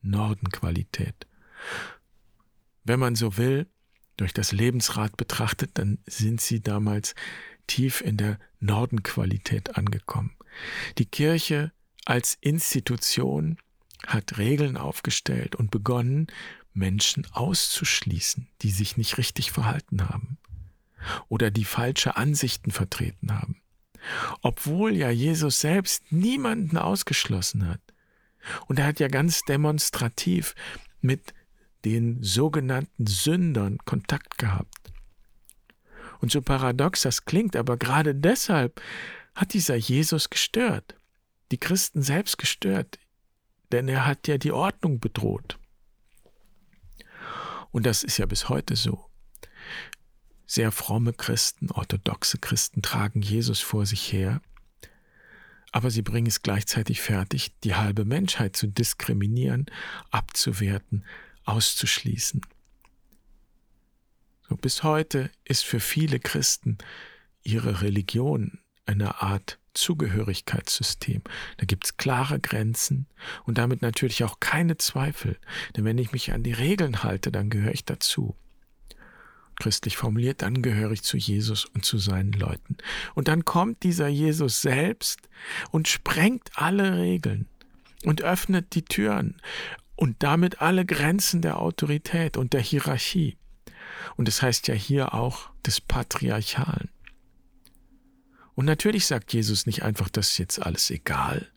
Nordenqualität. 0.00 1.26
Wenn 2.82 2.98
man 2.98 3.14
so 3.14 3.36
will, 3.36 3.66
durch 4.16 4.32
das 4.32 4.52
Lebensrad 4.52 5.18
betrachtet, 5.18 5.72
dann 5.74 5.98
sind 6.06 6.40
sie 6.40 6.62
damals 6.62 7.14
tief 7.66 8.00
in 8.00 8.16
der 8.16 8.38
Nordenqualität 8.58 9.76
angekommen. 9.76 10.34
Die 10.96 11.04
Kirche 11.04 11.72
als 12.06 12.38
Institution 12.40 13.58
hat 14.06 14.38
Regeln 14.38 14.78
aufgestellt 14.78 15.56
und 15.56 15.70
begonnen, 15.70 16.28
Menschen 16.74 17.26
auszuschließen, 17.32 18.48
die 18.62 18.70
sich 18.70 18.96
nicht 18.96 19.18
richtig 19.18 19.52
verhalten 19.52 20.08
haben 20.08 20.38
oder 21.28 21.50
die 21.50 21.64
falsche 21.64 22.16
Ansichten 22.16 22.70
vertreten 22.70 23.32
haben. 23.32 23.60
Obwohl 24.40 24.94
ja 24.94 25.10
Jesus 25.10 25.60
selbst 25.60 26.10
niemanden 26.10 26.76
ausgeschlossen 26.76 27.68
hat. 27.68 27.80
Und 28.66 28.78
er 28.78 28.86
hat 28.86 29.00
ja 29.00 29.08
ganz 29.08 29.42
demonstrativ 29.42 30.54
mit 31.00 31.34
den 31.84 32.22
sogenannten 32.22 33.06
Sündern 33.06 33.78
Kontakt 33.84 34.38
gehabt. 34.38 34.92
Und 36.20 36.30
so 36.30 36.40
paradox 36.40 37.02
das 37.02 37.24
klingt, 37.24 37.56
aber 37.56 37.76
gerade 37.76 38.14
deshalb 38.14 38.80
hat 39.34 39.54
dieser 39.54 39.76
Jesus 39.76 40.30
gestört, 40.30 40.96
die 41.50 41.58
Christen 41.58 42.02
selbst 42.02 42.38
gestört, 42.38 42.98
denn 43.72 43.88
er 43.88 44.06
hat 44.06 44.28
ja 44.28 44.38
die 44.38 44.52
Ordnung 44.52 45.00
bedroht. 45.00 45.58
Und 47.72 47.86
das 47.86 48.04
ist 48.04 48.18
ja 48.18 48.26
bis 48.26 48.48
heute 48.48 48.76
so. 48.76 49.08
sehr 50.46 50.70
fromme 50.70 51.14
Christen, 51.14 51.70
orthodoxe 51.70 52.36
Christen 52.38 52.82
tragen 52.82 53.22
Jesus 53.22 53.60
vor 53.60 53.86
sich 53.86 54.12
her, 54.12 54.42
aber 55.72 55.90
sie 55.90 56.02
bringen 56.02 56.26
es 56.26 56.42
gleichzeitig 56.42 57.00
fertig, 57.00 57.58
die 57.64 57.74
halbe 57.74 58.04
Menschheit 58.04 58.54
zu 58.54 58.66
diskriminieren, 58.66 59.64
abzuwerten, 60.10 61.06
auszuschließen. 61.44 62.42
So, 64.48 64.56
bis 64.56 64.82
heute 64.82 65.30
ist 65.44 65.64
für 65.64 65.80
viele 65.80 66.20
Christen 66.20 66.76
ihre 67.42 67.80
Religion 67.80 68.58
eine 68.86 69.22
Art 69.22 69.58
Zugehörigkeitssystem. 69.74 71.22
Da 71.56 71.64
gibt 71.64 71.86
es 71.86 71.96
klare 71.96 72.38
Grenzen 72.38 73.06
und 73.44 73.58
damit 73.58 73.80
natürlich 73.80 74.22
auch 74.24 74.38
keine 74.40 74.76
Zweifel. 74.76 75.38
Denn 75.76 75.84
wenn 75.84 75.98
ich 75.98 76.12
mich 76.12 76.32
an 76.32 76.42
die 76.42 76.52
Regeln 76.52 77.02
halte, 77.02 77.32
dann 77.32 77.48
gehöre 77.48 77.72
ich 77.72 77.84
dazu 77.84 78.36
christlich 79.62 79.96
formuliert, 79.96 80.42
dann 80.42 80.60
gehöre 80.60 80.90
ich 80.90 81.02
zu 81.02 81.16
Jesus 81.16 81.66
und 81.66 81.84
zu 81.84 81.98
seinen 81.98 82.32
Leuten. 82.32 82.76
Und 83.14 83.28
dann 83.28 83.44
kommt 83.44 83.84
dieser 83.84 84.08
Jesus 84.08 84.60
selbst 84.60 85.20
und 85.70 85.86
sprengt 85.86 86.50
alle 86.56 86.98
Regeln 86.98 87.46
und 88.04 88.22
öffnet 88.22 88.74
die 88.74 88.84
Türen 88.84 89.36
und 89.94 90.16
damit 90.24 90.60
alle 90.60 90.84
Grenzen 90.84 91.42
der 91.42 91.60
Autorität 91.60 92.36
und 92.36 92.54
der 92.54 92.60
Hierarchie. 92.60 93.36
Und 94.16 94.26
es 94.26 94.36
das 94.36 94.42
heißt 94.42 94.68
ja 94.68 94.74
hier 94.74 95.14
auch 95.14 95.50
des 95.64 95.80
Patriarchalen. 95.80 96.88
Und 98.54 98.66
natürlich 98.66 99.06
sagt 99.06 99.32
Jesus 99.32 99.66
nicht 99.66 99.82
einfach, 99.82 100.08
das 100.08 100.32
ist 100.32 100.38
jetzt 100.38 100.62
alles 100.62 100.90
egal. 100.90 101.50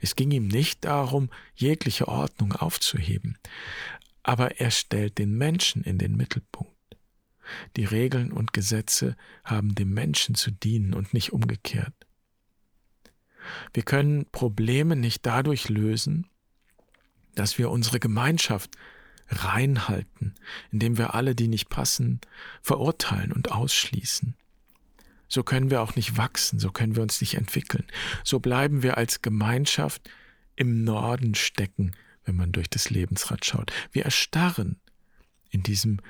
Es 0.00 0.16
ging 0.16 0.30
ihm 0.30 0.48
nicht 0.48 0.84
darum, 0.84 1.30
jegliche 1.54 2.08
Ordnung 2.08 2.52
aufzuheben, 2.52 3.38
aber 4.22 4.60
er 4.60 4.70
stellt 4.70 5.18
den 5.18 5.36
Menschen 5.36 5.82
in 5.82 5.98
den 5.98 6.16
Mittelpunkt. 6.16 6.74
Die 7.76 7.84
Regeln 7.84 8.32
und 8.32 8.52
Gesetze 8.52 9.16
haben 9.44 9.74
dem 9.74 9.90
Menschen 9.90 10.34
zu 10.34 10.50
dienen 10.50 10.94
und 10.94 11.14
nicht 11.14 11.32
umgekehrt. 11.32 11.94
Wir 13.72 13.82
können 13.82 14.26
Probleme 14.30 14.96
nicht 14.96 15.24
dadurch 15.24 15.68
lösen, 15.68 16.26
dass 17.34 17.56
wir 17.56 17.70
unsere 17.70 18.00
Gemeinschaft 18.00 18.76
reinhalten, 19.28 20.34
indem 20.70 20.98
wir 20.98 21.14
alle, 21.14 21.34
die 21.34 21.48
nicht 21.48 21.68
passen, 21.68 22.20
verurteilen 22.62 23.32
und 23.32 23.52
ausschließen. 23.52 24.36
So 25.28 25.42
können 25.42 25.70
wir 25.70 25.82
auch 25.82 25.94
nicht 25.94 26.16
wachsen, 26.16 26.58
so 26.58 26.70
können 26.70 26.96
wir 26.96 27.02
uns 27.02 27.20
nicht 27.20 27.34
entwickeln. 27.34 27.84
So 28.24 28.40
bleiben 28.40 28.82
wir 28.82 28.96
als 28.96 29.22
Gemeinschaft 29.22 30.08
im 30.56 30.84
Norden 30.84 31.34
stecken, 31.34 31.92
wenn 32.24 32.36
man 32.36 32.52
durch 32.52 32.68
das 32.68 32.90
Lebensrad 32.90 33.44
schaut. 33.44 33.72
Wir 33.92 34.04
erstarren 34.04 34.80
in 35.50 35.62
diesem 35.62 36.00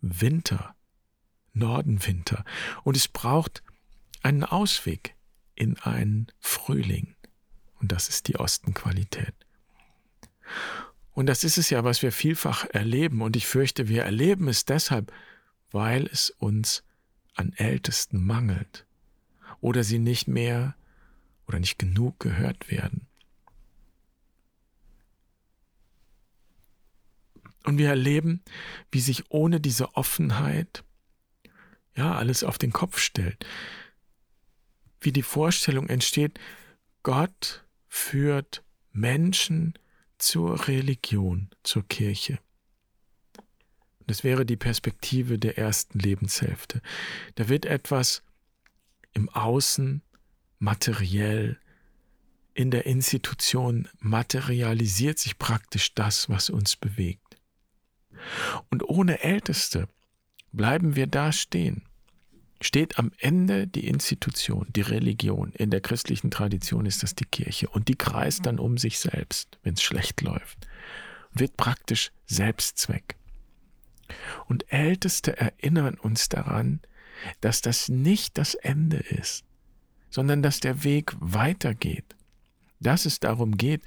Winter, 0.00 0.74
Nordenwinter. 1.52 2.44
Und 2.84 2.96
es 2.96 3.08
braucht 3.08 3.62
einen 4.22 4.44
Ausweg 4.44 5.14
in 5.54 5.78
einen 5.78 6.28
Frühling. 6.38 7.14
Und 7.80 7.92
das 7.92 8.08
ist 8.08 8.28
die 8.28 8.36
Ostenqualität. 8.36 9.34
Und 11.12 11.26
das 11.26 11.44
ist 11.44 11.58
es 11.58 11.68
ja, 11.70 11.84
was 11.84 12.02
wir 12.02 12.12
vielfach 12.12 12.64
erleben. 12.70 13.22
Und 13.22 13.36
ich 13.36 13.46
fürchte, 13.46 13.88
wir 13.88 14.04
erleben 14.04 14.48
es 14.48 14.64
deshalb, 14.64 15.12
weil 15.70 16.06
es 16.06 16.30
uns 16.30 16.84
an 17.34 17.52
Ältesten 17.54 18.24
mangelt 18.24 18.86
oder 19.60 19.84
sie 19.84 19.98
nicht 19.98 20.28
mehr 20.28 20.74
oder 21.46 21.58
nicht 21.58 21.78
genug 21.78 22.20
gehört 22.20 22.70
werden. 22.70 23.06
Und 27.64 27.78
wir 27.78 27.88
erleben, 27.88 28.42
wie 28.90 29.00
sich 29.00 29.30
ohne 29.30 29.60
diese 29.60 29.94
Offenheit 29.94 30.84
ja 31.94 32.14
alles 32.14 32.42
auf 32.42 32.58
den 32.58 32.72
Kopf 32.72 32.98
stellt. 32.98 33.46
Wie 35.00 35.12
die 35.12 35.22
Vorstellung 35.22 35.88
entsteht, 35.88 36.38
Gott 37.02 37.64
führt 37.88 38.64
Menschen 38.92 39.74
zur 40.18 40.68
Religion, 40.68 41.50
zur 41.62 41.86
Kirche. 41.86 42.38
Das 44.12 44.24
wäre 44.24 44.44
die 44.44 44.58
Perspektive 44.58 45.38
der 45.38 45.56
ersten 45.56 45.98
Lebenshälfte. 45.98 46.82
Da 47.36 47.48
wird 47.48 47.64
etwas 47.64 48.22
im 49.14 49.30
Außen 49.30 50.02
materiell, 50.58 51.58
in 52.52 52.70
der 52.70 52.84
Institution 52.84 53.88
materialisiert 54.00 55.18
sich 55.18 55.38
praktisch 55.38 55.94
das, 55.94 56.28
was 56.28 56.50
uns 56.50 56.76
bewegt. 56.76 57.38
Und 58.68 58.86
ohne 58.86 59.22
Älteste 59.22 59.88
bleiben 60.52 60.94
wir 60.94 61.06
da 61.06 61.32
stehen. 61.32 61.86
Steht 62.60 62.98
am 62.98 63.12
Ende 63.16 63.66
die 63.66 63.88
Institution, 63.88 64.66
die 64.76 64.82
Religion. 64.82 65.52
In 65.52 65.70
der 65.70 65.80
christlichen 65.80 66.30
Tradition 66.30 66.84
ist 66.84 67.02
das 67.02 67.14
die 67.14 67.24
Kirche. 67.24 67.66
Und 67.66 67.88
die 67.88 67.96
kreist 67.96 68.44
dann 68.44 68.58
um 68.58 68.76
sich 68.76 68.98
selbst, 68.98 69.58
wenn 69.62 69.72
es 69.72 69.82
schlecht 69.82 70.20
läuft. 70.20 70.68
Wird 71.32 71.56
praktisch 71.56 72.12
Selbstzweck. 72.26 73.16
Und 74.46 74.70
Älteste 74.72 75.36
erinnern 75.36 75.94
uns 75.94 76.28
daran, 76.28 76.80
dass 77.40 77.60
das 77.60 77.88
nicht 77.88 78.38
das 78.38 78.54
Ende 78.54 78.98
ist, 78.98 79.44
sondern 80.10 80.42
dass 80.42 80.60
der 80.60 80.84
Weg 80.84 81.14
weitergeht. 81.20 82.16
Dass 82.80 83.06
es 83.06 83.20
darum 83.20 83.56
geht, 83.56 83.82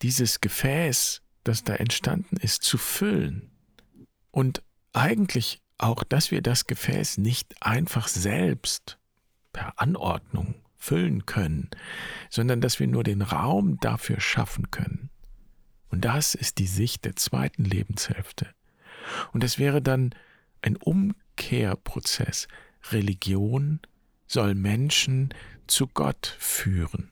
dieses 0.00 0.40
Gefäß, 0.40 1.22
das 1.44 1.64
da 1.64 1.74
entstanden 1.74 2.36
ist, 2.36 2.62
zu 2.62 2.78
füllen 2.78 3.50
und 4.30 4.62
eigentlich 4.92 5.62
auch, 5.78 6.04
dass 6.04 6.30
wir 6.30 6.42
das 6.42 6.66
Gefäß 6.66 7.18
nicht 7.18 7.54
einfach 7.60 8.08
selbst 8.08 8.98
per 9.52 9.80
Anordnung 9.80 10.54
füllen 10.76 11.26
können, 11.26 11.70
sondern 12.30 12.60
dass 12.60 12.80
wir 12.80 12.86
nur 12.86 13.04
den 13.04 13.22
Raum 13.22 13.78
dafür 13.80 14.20
schaffen 14.20 14.70
können. 14.70 15.10
Und 15.90 16.04
das 16.04 16.34
ist 16.34 16.58
die 16.58 16.66
Sicht 16.66 17.04
der 17.04 17.16
zweiten 17.16 17.64
Lebenshälfte. 17.64 18.48
Und 19.32 19.44
es 19.44 19.58
wäre 19.58 19.82
dann 19.82 20.14
ein 20.62 20.76
Umkehrprozess. 20.76 22.48
Religion 22.90 23.80
soll 24.26 24.54
Menschen 24.54 25.34
zu 25.66 25.86
Gott 25.86 26.36
führen. 26.38 27.10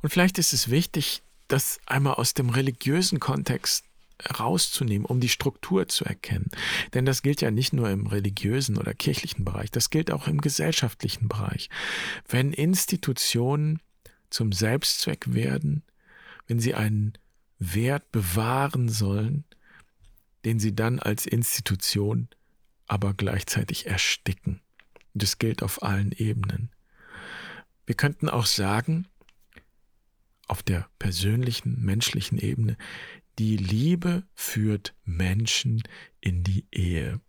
Und 0.00 0.10
vielleicht 0.10 0.38
ist 0.38 0.52
es 0.52 0.70
wichtig, 0.70 1.22
das 1.48 1.80
einmal 1.86 2.14
aus 2.14 2.34
dem 2.34 2.50
religiösen 2.50 3.20
Kontext 3.20 3.84
rauszunehmen, 4.38 5.04
um 5.04 5.20
die 5.20 5.28
Struktur 5.28 5.88
zu 5.88 6.04
erkennen. 6.04 6.50
Denn 6.94 7.04
das 7.04 7.22
gilt 7.22 7.40
ja 7.40 7.50
nicht 7.50 7.72
nur 7.72 7.90
im 7.90 8.06
religiösen 8.06 8.78
oder 8.78 8.94
kirchlichen 8.94 9.44
Bereich, 9.44 9.70
das 9.70 9.90
gilt 9.90 10.10
auch 10.10 10.28
im 10.28 10.40
gesellschaftlichen 10.40 11.28
Bereich. 11.28 11.68
Wenn 12.28 12.52
Institutionen 12.52 13.80
zum 14.30 14.52
Selbstzweck 14.52 15.34
werden, 15.34 15.82
wenn 16.46 16.60
sie 16.60 16.74
einen 16.74 17.14
Wert 17.62 18.10
bewahren 18.12 18.88
sollen, 18.88 19.44
den 20.44 20.58
sie 20.58 20.74
dann 20.74 20.98
als 20.98 21.26
Institution 21.26 22.28
aber 22.86 23.14
gleichzeitig 23.14 23.86
ersticken. 23.86 24.60
Das 25.14 25.38
gilt 25.38 25.62
auf 25.62 25.82
allen 25.82 26.12
Ebenen. 26.12 26.70
Wir 27.86 27.94
könnten 27.94 28.28
auch 28.28 28.46
sagen, 28.46 29.06
auf 30.48 30.62
der 30.62 30.88
persönlichen, 30.98 31.82
menschlichen 31.82 32.38
Ebene, 32.38 32.76
die 33.38 33.56
Liebe 33.56 34.24
führt 34.34 34.94
Menschen 35.04 35.82
in 36.20 36.44
die 36.44 36.66
Ehe. 36.70 37.20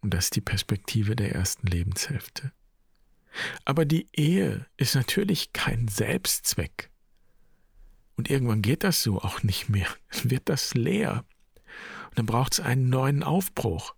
Und 0.00 0.12
das 0.12 0.26
ist 0.26 0.36
die 0.36 0.42
Perspektive 0.42 1.16
der 1.16 1.34
ersten 1.34 1.66
Lebenshälfte. 1.66 2.52
Aber 3.64 3.84
die 3.84 4.08
Ehe 4.12 4.66
ist 4.76 4.94
natürlich 4.94 5.52
kein 5.52 5.88
Selbstzweck. 5.88 6.90
Und 8.16 8.30
irgendwann 8.30 8.62
geht 8.62 8.82
das 8.82 9.02
so 9.02 9.20
auch 9.20 9.42
nicht 9.42 9.68
mehr. 9.68 9.88
Dann 10.10 10.30
wird 10.30 10.48
das 10.48 10.74
leer. 10.74 11.24
Und 12.10 12.18
dann 12.18 12.26
braucht 12.26 12.54
es 12.54 12.60
einen 12.60 12.88
neuen 12.88 13.22
Aufbruch 13.22 13.94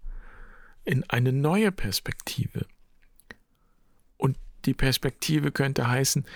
in 0.85 1.09
eine 1.09 1.33
neue 1.33 1.71
Perspektive. 1.71 2.67
Und 4.17 4.37
die 4.65 4.75
Perspektive 4.75 5.53
könnte 5.53 5.87
heißen, 5.87 6.27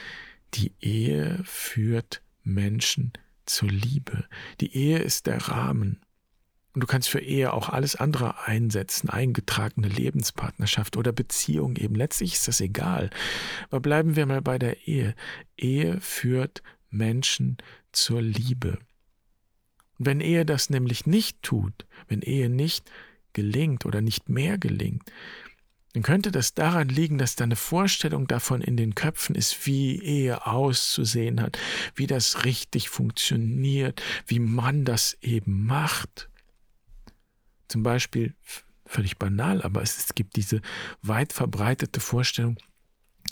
die 0.55 0.73
Ehe 0.81 1.41
führt 1.45 2.23
Menschen 2.45 3.13
zur 3.47 3.69
Liebe. 3.69 4.27
Die 4.61 4.77
Ehe 4.77 4.99
ist 4.99 5.27
der 5.27 5.49
Rahmen. 5.49 6.01
Und 6.75 6.83
du 6.83 6.87
kannst 6.87 7.09
für 7.09 7.21
Ehe 7.21 7.53
auch 7.53 7.69
alles 7.69 7.97
andere 7.97 8.47
einsetzen, 8.47 9.11
eingetragene 9.11 9.89
Lebenspartnerschaft 9.89 10.97
oder 10.97 11.13
Beziehung 11.13 11.77
eben. 11.77 11.95
Letztlich 11.95 12.35
ist 12.35 12.49
das 12.49 12.61
egal. 12.61 13.11
Aber 13.69 13.81
bleiben 13.81 14.17
wir 14.17 14.27
mal 14.27 14.41
bei 14.41 14.59
der 14.59 14.87
Ehe. 14.87 15.15
Ehe 15.57 16.01
führt 16.01 16.63
Menschen 16.93 17.57
zur 17.93 18.23
Liebe. 18.23 18.79
Wenn 19.99 20.21
Ehe 20.21 20.45
das 20.45 20.71
nämlich 20.71 21.07
nicht 21.07 21.43
tut, 21.43 21.87
wenn 22.09 22.23
Ehe 22.23 22.49
nicht 22.49 22.91
gelingt 23.33 23.87
oder 23.87 24.01
nicht 24.01 24.29
mehr 24.29 24.59
gelingt, 24.59 25.11
dann 25.93 26.03
könnte 26.03 26.33
das 26.33 26.55
daran 26.55 26.89
liegen, 26.89 27.19
dass 27.19 27.37
da 27.37 27.45
eine 27.45 27.57
Vorstellung 27.57 28.27
davon 28.27 28.63
in 28.63 28.77
den 28.77 28.95
Köpfen 28.95 29.35
ist, 29.35 29.67
wie 29.67 30.03
Ehe 30.03 30.47
auszusehen 30.47 31.41
hat, 31.41 31.59
wie 31.95 32.07
das 32.07 32.45
richtig 32.45 32.89
funktioniert, 32.89 34.03
wie 34.27 34.39
man 34.39 34.85
das 34.85 35.19
eben 35.21 35.67
macht. 35.67 36.31
Zum 37.69 37.83
Beispiel 37.83 38.35
völlig 38.87 39.19
banal, 39.19 39.63
aber 39.63 39.83
es, 39.83 39.99
es 39.99 40.15
gibt 40.15 40.37
diese 40.37 40.63
weit 41.03 41.33
verbreitete 41.33 42.01
Vorstellung, 42.01 42.57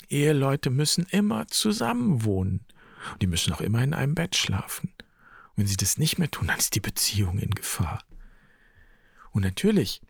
Eheleute 0.09 0.69
müssen 0.69 1.05
immer 1.09 1.47
zusammen 1.47 2.23
wohnen. 2.25 2.65
Und 3.13 3.21
die 3.21 3.27
müssen 3.27 3.53
auch 3.53 3.61
immer 3.61 3.83
in 3.83 3.93
einem 3.93 4.15
Bett 4.15 4.35
schlafen. 4.35 4.93
Und 4.97 5.57
wenn 5.57 5.67
sie 5.67 5.77
das 5.77 5.97
nicht 5.97 6.17
mehr 6.17 6.31
tun, 6.31 6.47
dann 6.47 6.59
ist 6.59 6.75
die 6.75 6.79
Beziehung 6.79 7.39
in 7.39 7.51
Gefahr. 7.51 8.03
Und 9.31 9.43
natürlich 9.43 10.01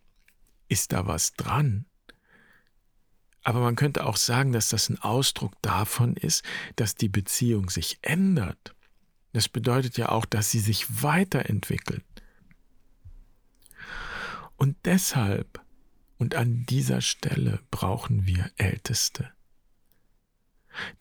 ist 0.68 0.94
da 0.94 1.06
was 1.08 1.34
dran. 1.34 1.86
Aber 3.44 3.60
man 3.60 3.76
könnte 3.76 4.06
auch 4.06 4.18
sagen, 4.18 4.52
dass 4.52 4.70
das 4.70 4.90
ein 4.90 5.00
Ausdruck 5.00 5.54
davon 5.62 6.16
ist, 6.16 6.44
dass 6.76 6.96
die 6.96 7.10
Beziehung 7.10 7.70
sich 7.70 8.00
ändert. 8.02 8.76
Das 9.34 9.50
bedeutet 9.50 9.98
ja 9.98 10.10
auch, 10.10 10.26
dass 10.26 10.52
sie 10.52 10.60
sich 10.60 11.02
weiterentwickelt. 11.02 12.06
Und 14.58 14.78
deshalb 14.86 15.60
und 16.18 16.36
an 16.36 16.66
dieser 16.68 17.02
Stelle 17.02 17.60
brauchen 17.72 18.28
wir 18.28 18.52
Älteste, 18.58 19.32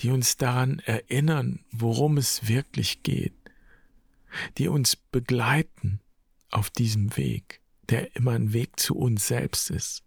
die 0.01 0.11
uns 0.11 0.37
daran 0.37 0.81
erinnern, 0.81 1.61
worum 1.71 2.17
es 2.17 2.49
wirklich 2.49 3.03
geht, 3.03 3.35
die 4.59 4.69
uns 4.69 4.97
begleiten 4.97 6.01
auf 6.51 6.71
diesem 6.71 7.17
Weg, 7.17 7.61
der 7.89 8.15
immer 8.17 8.33
ein 8.33 8.53
Weg 8.53 8.79
zu 8.79 8.97
uns 8.97 9.27
selbst 9.27 9.71
ist, 9.71 10.03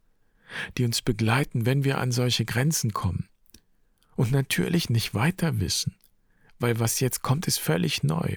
die 0.78 0.86
uns 0.86 1.02
begleiten, 1.02 1.66
wenn 1.66 1.84
wir 1.84 2.00
an 2.00 2.12
solche 2.12 2.46
Grenzen 2.46 2.94
kommen 2.94 3.28
und 4.16 4.32
natürlich 4.32 4.90
nicht 4.90 5.14
weiter 5.14 5.60
wissen, 5.60 5.96
weil 6.60 6.80
was 6.80 7.00
jetzt 7.00 7.22
kommt, 7.22 7.48
ist 7.48 7.60
völlig 7.60 8.04
neu. 8.04 8.36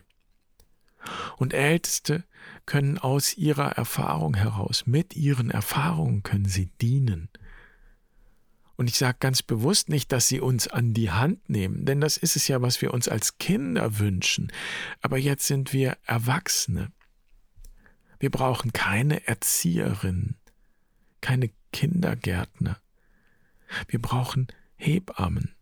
Und 1.37 1.53
Älteste 1.53 2.25
können 2.65 2.99
aus 2.99 3.37
ihrer 3.37 3.73
Erfahrung 3.73 4.35
heraus, 4.35 4.87
mit 4.87 5.15
ihren 5.15 5.51
Erfahrungen 5.51 6.23
können 6.23 6.47
sie 6.47 6.67
dienen. 6.81 7.29
Und 8.77 8.91
ich 8.91 8.99
sage 8.99 9.17
ganz 9.21 9.43
bewusst 9.43 9.89
nicht, 9.89 10.13
dass 10.13 10.29
sie 10.29 10.41
uns 10.41 10.69
an 10.69 10.93
die 10.93 11.11
Hand 11.11 11.49
nehmen, 11.49 11.87
denn 11.87 12.01
das 12.01 12.17
ist 12.17 12.37
es 12.37 12.47
ja, 12.49 12.61
was 12.61 12.83
wir 12.83 12.93
uns 12.93 13.09
als 13.09 13.39
Kinder 13.39 13.99
wünschen. 13.99 14.53
Aber 15.01 15.17
jetzt 15.17 15.47
sind 15.47 15.73
wir 15.73 15.97
Erwachsene. 16.05 16.93
Wir 18.19 18.31
brauchen 18.31 18.73
keine 18.73 19.27
Erzieherinnen, 19.27 20.37
keine 21.21 21.51
Kindergärtner. 21.73 22.79
Wir 23.89 24.01
brauchen 24.01 24.49
Hebammen, 24.77 25.55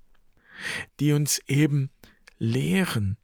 die 1.01 1.13
uns 1.13 1.39
eben 1.47 1.91
lehren, 2.39 3.17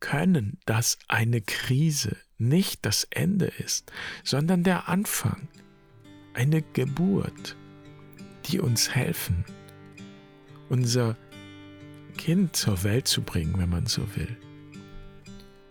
können, 0.00 0.58
dass 0.66 0.98
eine 1.08 1.40
Krise 1.40 2.16
nicht 2.38 2.84
das 2.84 3.04
Ende 3.10 3.46
ist, 3.46 3.92
sondern 4.24 4.62
der 4.62 4.88
Anfang, 4.88 5.48
eine 6.34 6.60
Geburt, 6.60 7.56
die 8.48 8.60
uns 8.60 8.94
helfen, 8.94 9.44
unser 10.68 11.16
Kind 12.16 12.56
zur 12.56 12.82
Welt 12.82 13.08
zu 13.08 13.22
bringen, 13.22 13.54
wenn 13.58 13.68
man 13.68 13.86
so 13.86 14.02
will. 14.16 14.36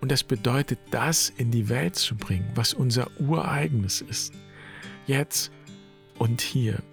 Und 0.02 0.12
das 0.12 0.24
bedeutet, 0.24 0.80
das 0.92 1.30
in 1.30 1.52
die 1.52 1.70
Welt 1.70 1.96
zu 1.96 2.16
bringen, 2.16 2.52
was 2.54 2.74
unser 2.74 3.10
ureigenes 3.20 4.02
ist, 4.02 4.34
jetzt 5.08 5.52
und 6.20 6.42
hier 6.42 6.84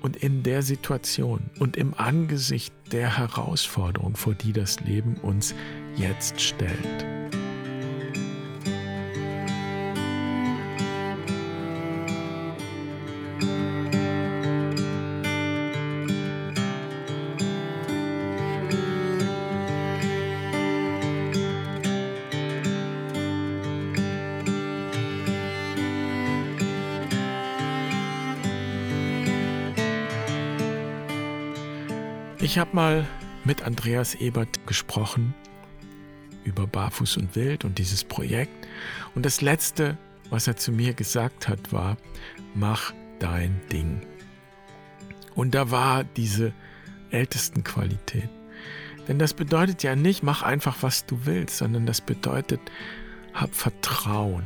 und 0.00 0.16
in 0.16 0.42
der 0.42 0.62
Situation 0.62 1.50
und 1.58 1.76
im 1.76 1.94
Angesicht 1.94 2.72
der 2.90 3.18
Herausforderung, 3.18 4.16
vor 4.16 4.34
die 4.34 4.52
das 4.52 4.80
Leben 4.80 5.16
uns 5.16 5.54
jetzt 5.96 6.40
stellt. 6.40 7.06
Ich 32.50 32.58
habe 32.58 32.74
mal 32.74 33.06
mit 33.44 33.62
Andreas 33.62 34.16
Ebert 34.16 34.66
gesprochen 34.66 35.34
über 36.42 36.66
Barfuß 36.66 37.18
und 37.18 37.36
Wild 37.36 37.64
und 37.64 37.78
dieses 37.78 38.02
Projekt. 38.02 38.66
Und 39.14 39.24
das 39.24 39.40
Letzte, 39.40 39.96
was 40.30 40.48
er 40.48 40.56
zu 40.56 40.72
mir 40.72 40.92
gesagt 40.94 41.48
hat, 41.48 41.72
war, 41.72 41.96
mach 42.56 42.92
dein 43.20 43.60
Ding. 43.70 44.00
Und 45.36 45.54
da 45.54 45.70
war 45.70 46.02
diese 46.02 46.52
Ältestenqualität. 47.12 48.28
Denn 49.06 49.20
das 49.20 49.32
bedeutet 49.32 49.84
ja 49.84 49.94
nicht, 49.94 50.24
mach 50.24 50.42
einfach, 50.42 50.78
was 50.80 51.06
du 51.06 51.20
willst, 51.26 51.58
sondern 51.58 51.86
das 51.86 52.00
bedeutet, 52.00 52.60
hab 53.32 53.54
Vertrauen. 53.54 54.42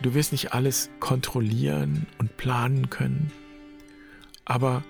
Du 0.00 0.14
wirst 0.14 0.32
nicht 0.32 0.54
alles 0.54 0.88
kontrollieren 1.00 2.06
und 2.16 2.38
planen 2.38 2.88
können, 2.88 3.30
aber 4.46 4.82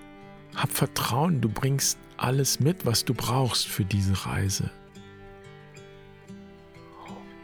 hab 0.54 0.70
Vertrauen, 0.70 1.40
du 1.40 1.48
bringst 1.48 1.98
alles 2.24 2.58
mit, 2.58 2.86
was 2.86 3.04
du 3.04 3.12
brauchst 3.12 3.68
für 3.68 3.84
diese 3.84 4.26
Reise. 4.26 4.70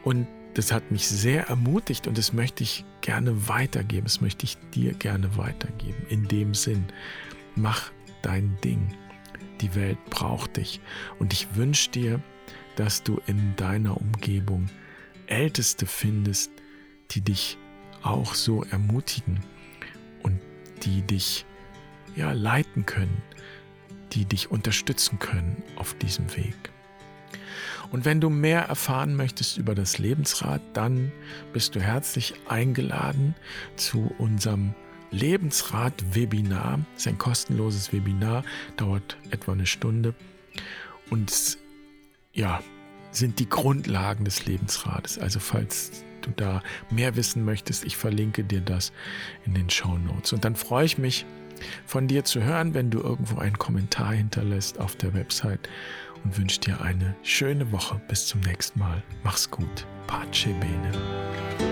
Und 0.02 0.26
das 0.54 0.72
hat 0.72 0.90
mich 0.90 1.06
sehr 1.06 1.48
ermutigt 1.48 2.06
und 2.06 2.16
das 2.16 2.32
möchte 2.32 2.62
ich 2.62 2.86
gerne 3.02 3.46
weitergeben. 3.46 4.04
Das 4.04 4.22
möchte 4.22 4.44
ich 4.44 4.56
dir 4.74 4.94
gerne 4.94 5.36
weitergeben. 5.36 6.06
In 6.08 6.26
dem 6.28 6.54
Sinn, 6.54 6.86
mach 7.56 7.92
dein 8.22 8.56
Ding. 8.64 8.96
Die 9.60 9.74
Welt 9.74 9.98
braucht 10.08 10.56
dich. 10.56 10.80
Und 11.18 11.34
ich 11.34 11.54
wünsche 11.54 11.90
dir, 11.90 12.20
dass 12.76 13.02
du 13.02 13.20
in 13.26 13.54
deiner 13.56 14.00
Umgebung 14.00 14.70
Älteste 15.26 15.84
findest, 15.84 16.50
die 17.10 17.20
dich 17.20 17.58
auch 18.02 18.34
so 18.34 18.64
ermutigen 18.64 19.40
und 20.22 20.40
die 20.84 21.02
dich 21.02 21.44
ja 22.16 22.32
leiten 22.32 22.86
können, 22.86 23.22
die 24.12 24.24
dich 24.24 24.50
unterstützen 24.50 25.18
können 25.18 25.62
auf 25.76 25.94
diesem 25.94 26.34
Weg. 26.36 26.56
Und 27.90 28.04
wenn 28.04 28.20
du 28.20 28.30
mehr 28.30 28.62
erfahren 28.62 29.16
möchtest 29.16 29.58
über 29.58 29.74
das 29.74 29.98
Lebensrad, 29.98 30.60
dann 30.74 31.10
bist 31.52 31.74
du 31.74 31.80
herzlich 31.80 32.34
eingeladen 32.48 33.34
zu 33.76 34.14
unserem 34.18 34.74
Lebensrad-Webinar. 35.10 36.80
Es 36.94 37.02
ist 37.02 37.08
ein 37.08 37.18
kostenloses 37.18 37.92
Webinar, 37.92 38.44
dauert 38.76 39.16
etwa 39.30 39.52
eine 39.52 39.66
Stunde 39.66 40.14
und 41.10 41.58
ja, 42.32 42.62
sind 43.10 43.40
die 43.40 43.48
Grundlagen 43.48 44.24
des 44.24 44.46
Lebensrades. 44.46 45.18
Also 45.18 45.40
falls 45.40 46.04
du 46.22 46.30
da 46.36 46.62
mehr 46.90 47.16
wissen 47.16 47.44
möchtest, 47.44 47.84
ich 47.84 47.96
verlinke 47.96 48.44
dir 48.44 48.60
das 48.60 48.92
in 49.44 49.54
den 49.54 49.68
Show 49.68 49.98
Notes. 49.98 50.32
Und 50.32 50.44
dann 50.44 50.54
freue 50.54 50.84
ich 50.84 50.96
mich, 50.96 51.26
von 51.86 52.08
dir 52.08 52.24
zu 52.24 52.42
hören, 52.42 52.74
wenn 52.74 52.90
du 52.90 53.00
irgendwo 53.00 53.38
einen 53.38 53.58
Kommentar 53.58 54.12
hinterlässt 54.12 54.80
auf 54.80 54.96
der 54.96 55.14
Website 55.14 55.68
und 56.24 56.36
wünsche 56.38 56.60
dir 56.60 56.80
eine 56.80 57.14
schöne 57.22 57.72
Woche. 57.72 58.00
Bis 58.08 58.26
zum 58.26 58.40
nächsten 58.40 58.78
Mal. 58.78 59.02
Mach's 59.22 59.50
gut. 59.50 59.86
Pace 60.06 60.48
bene. 60.60 61.69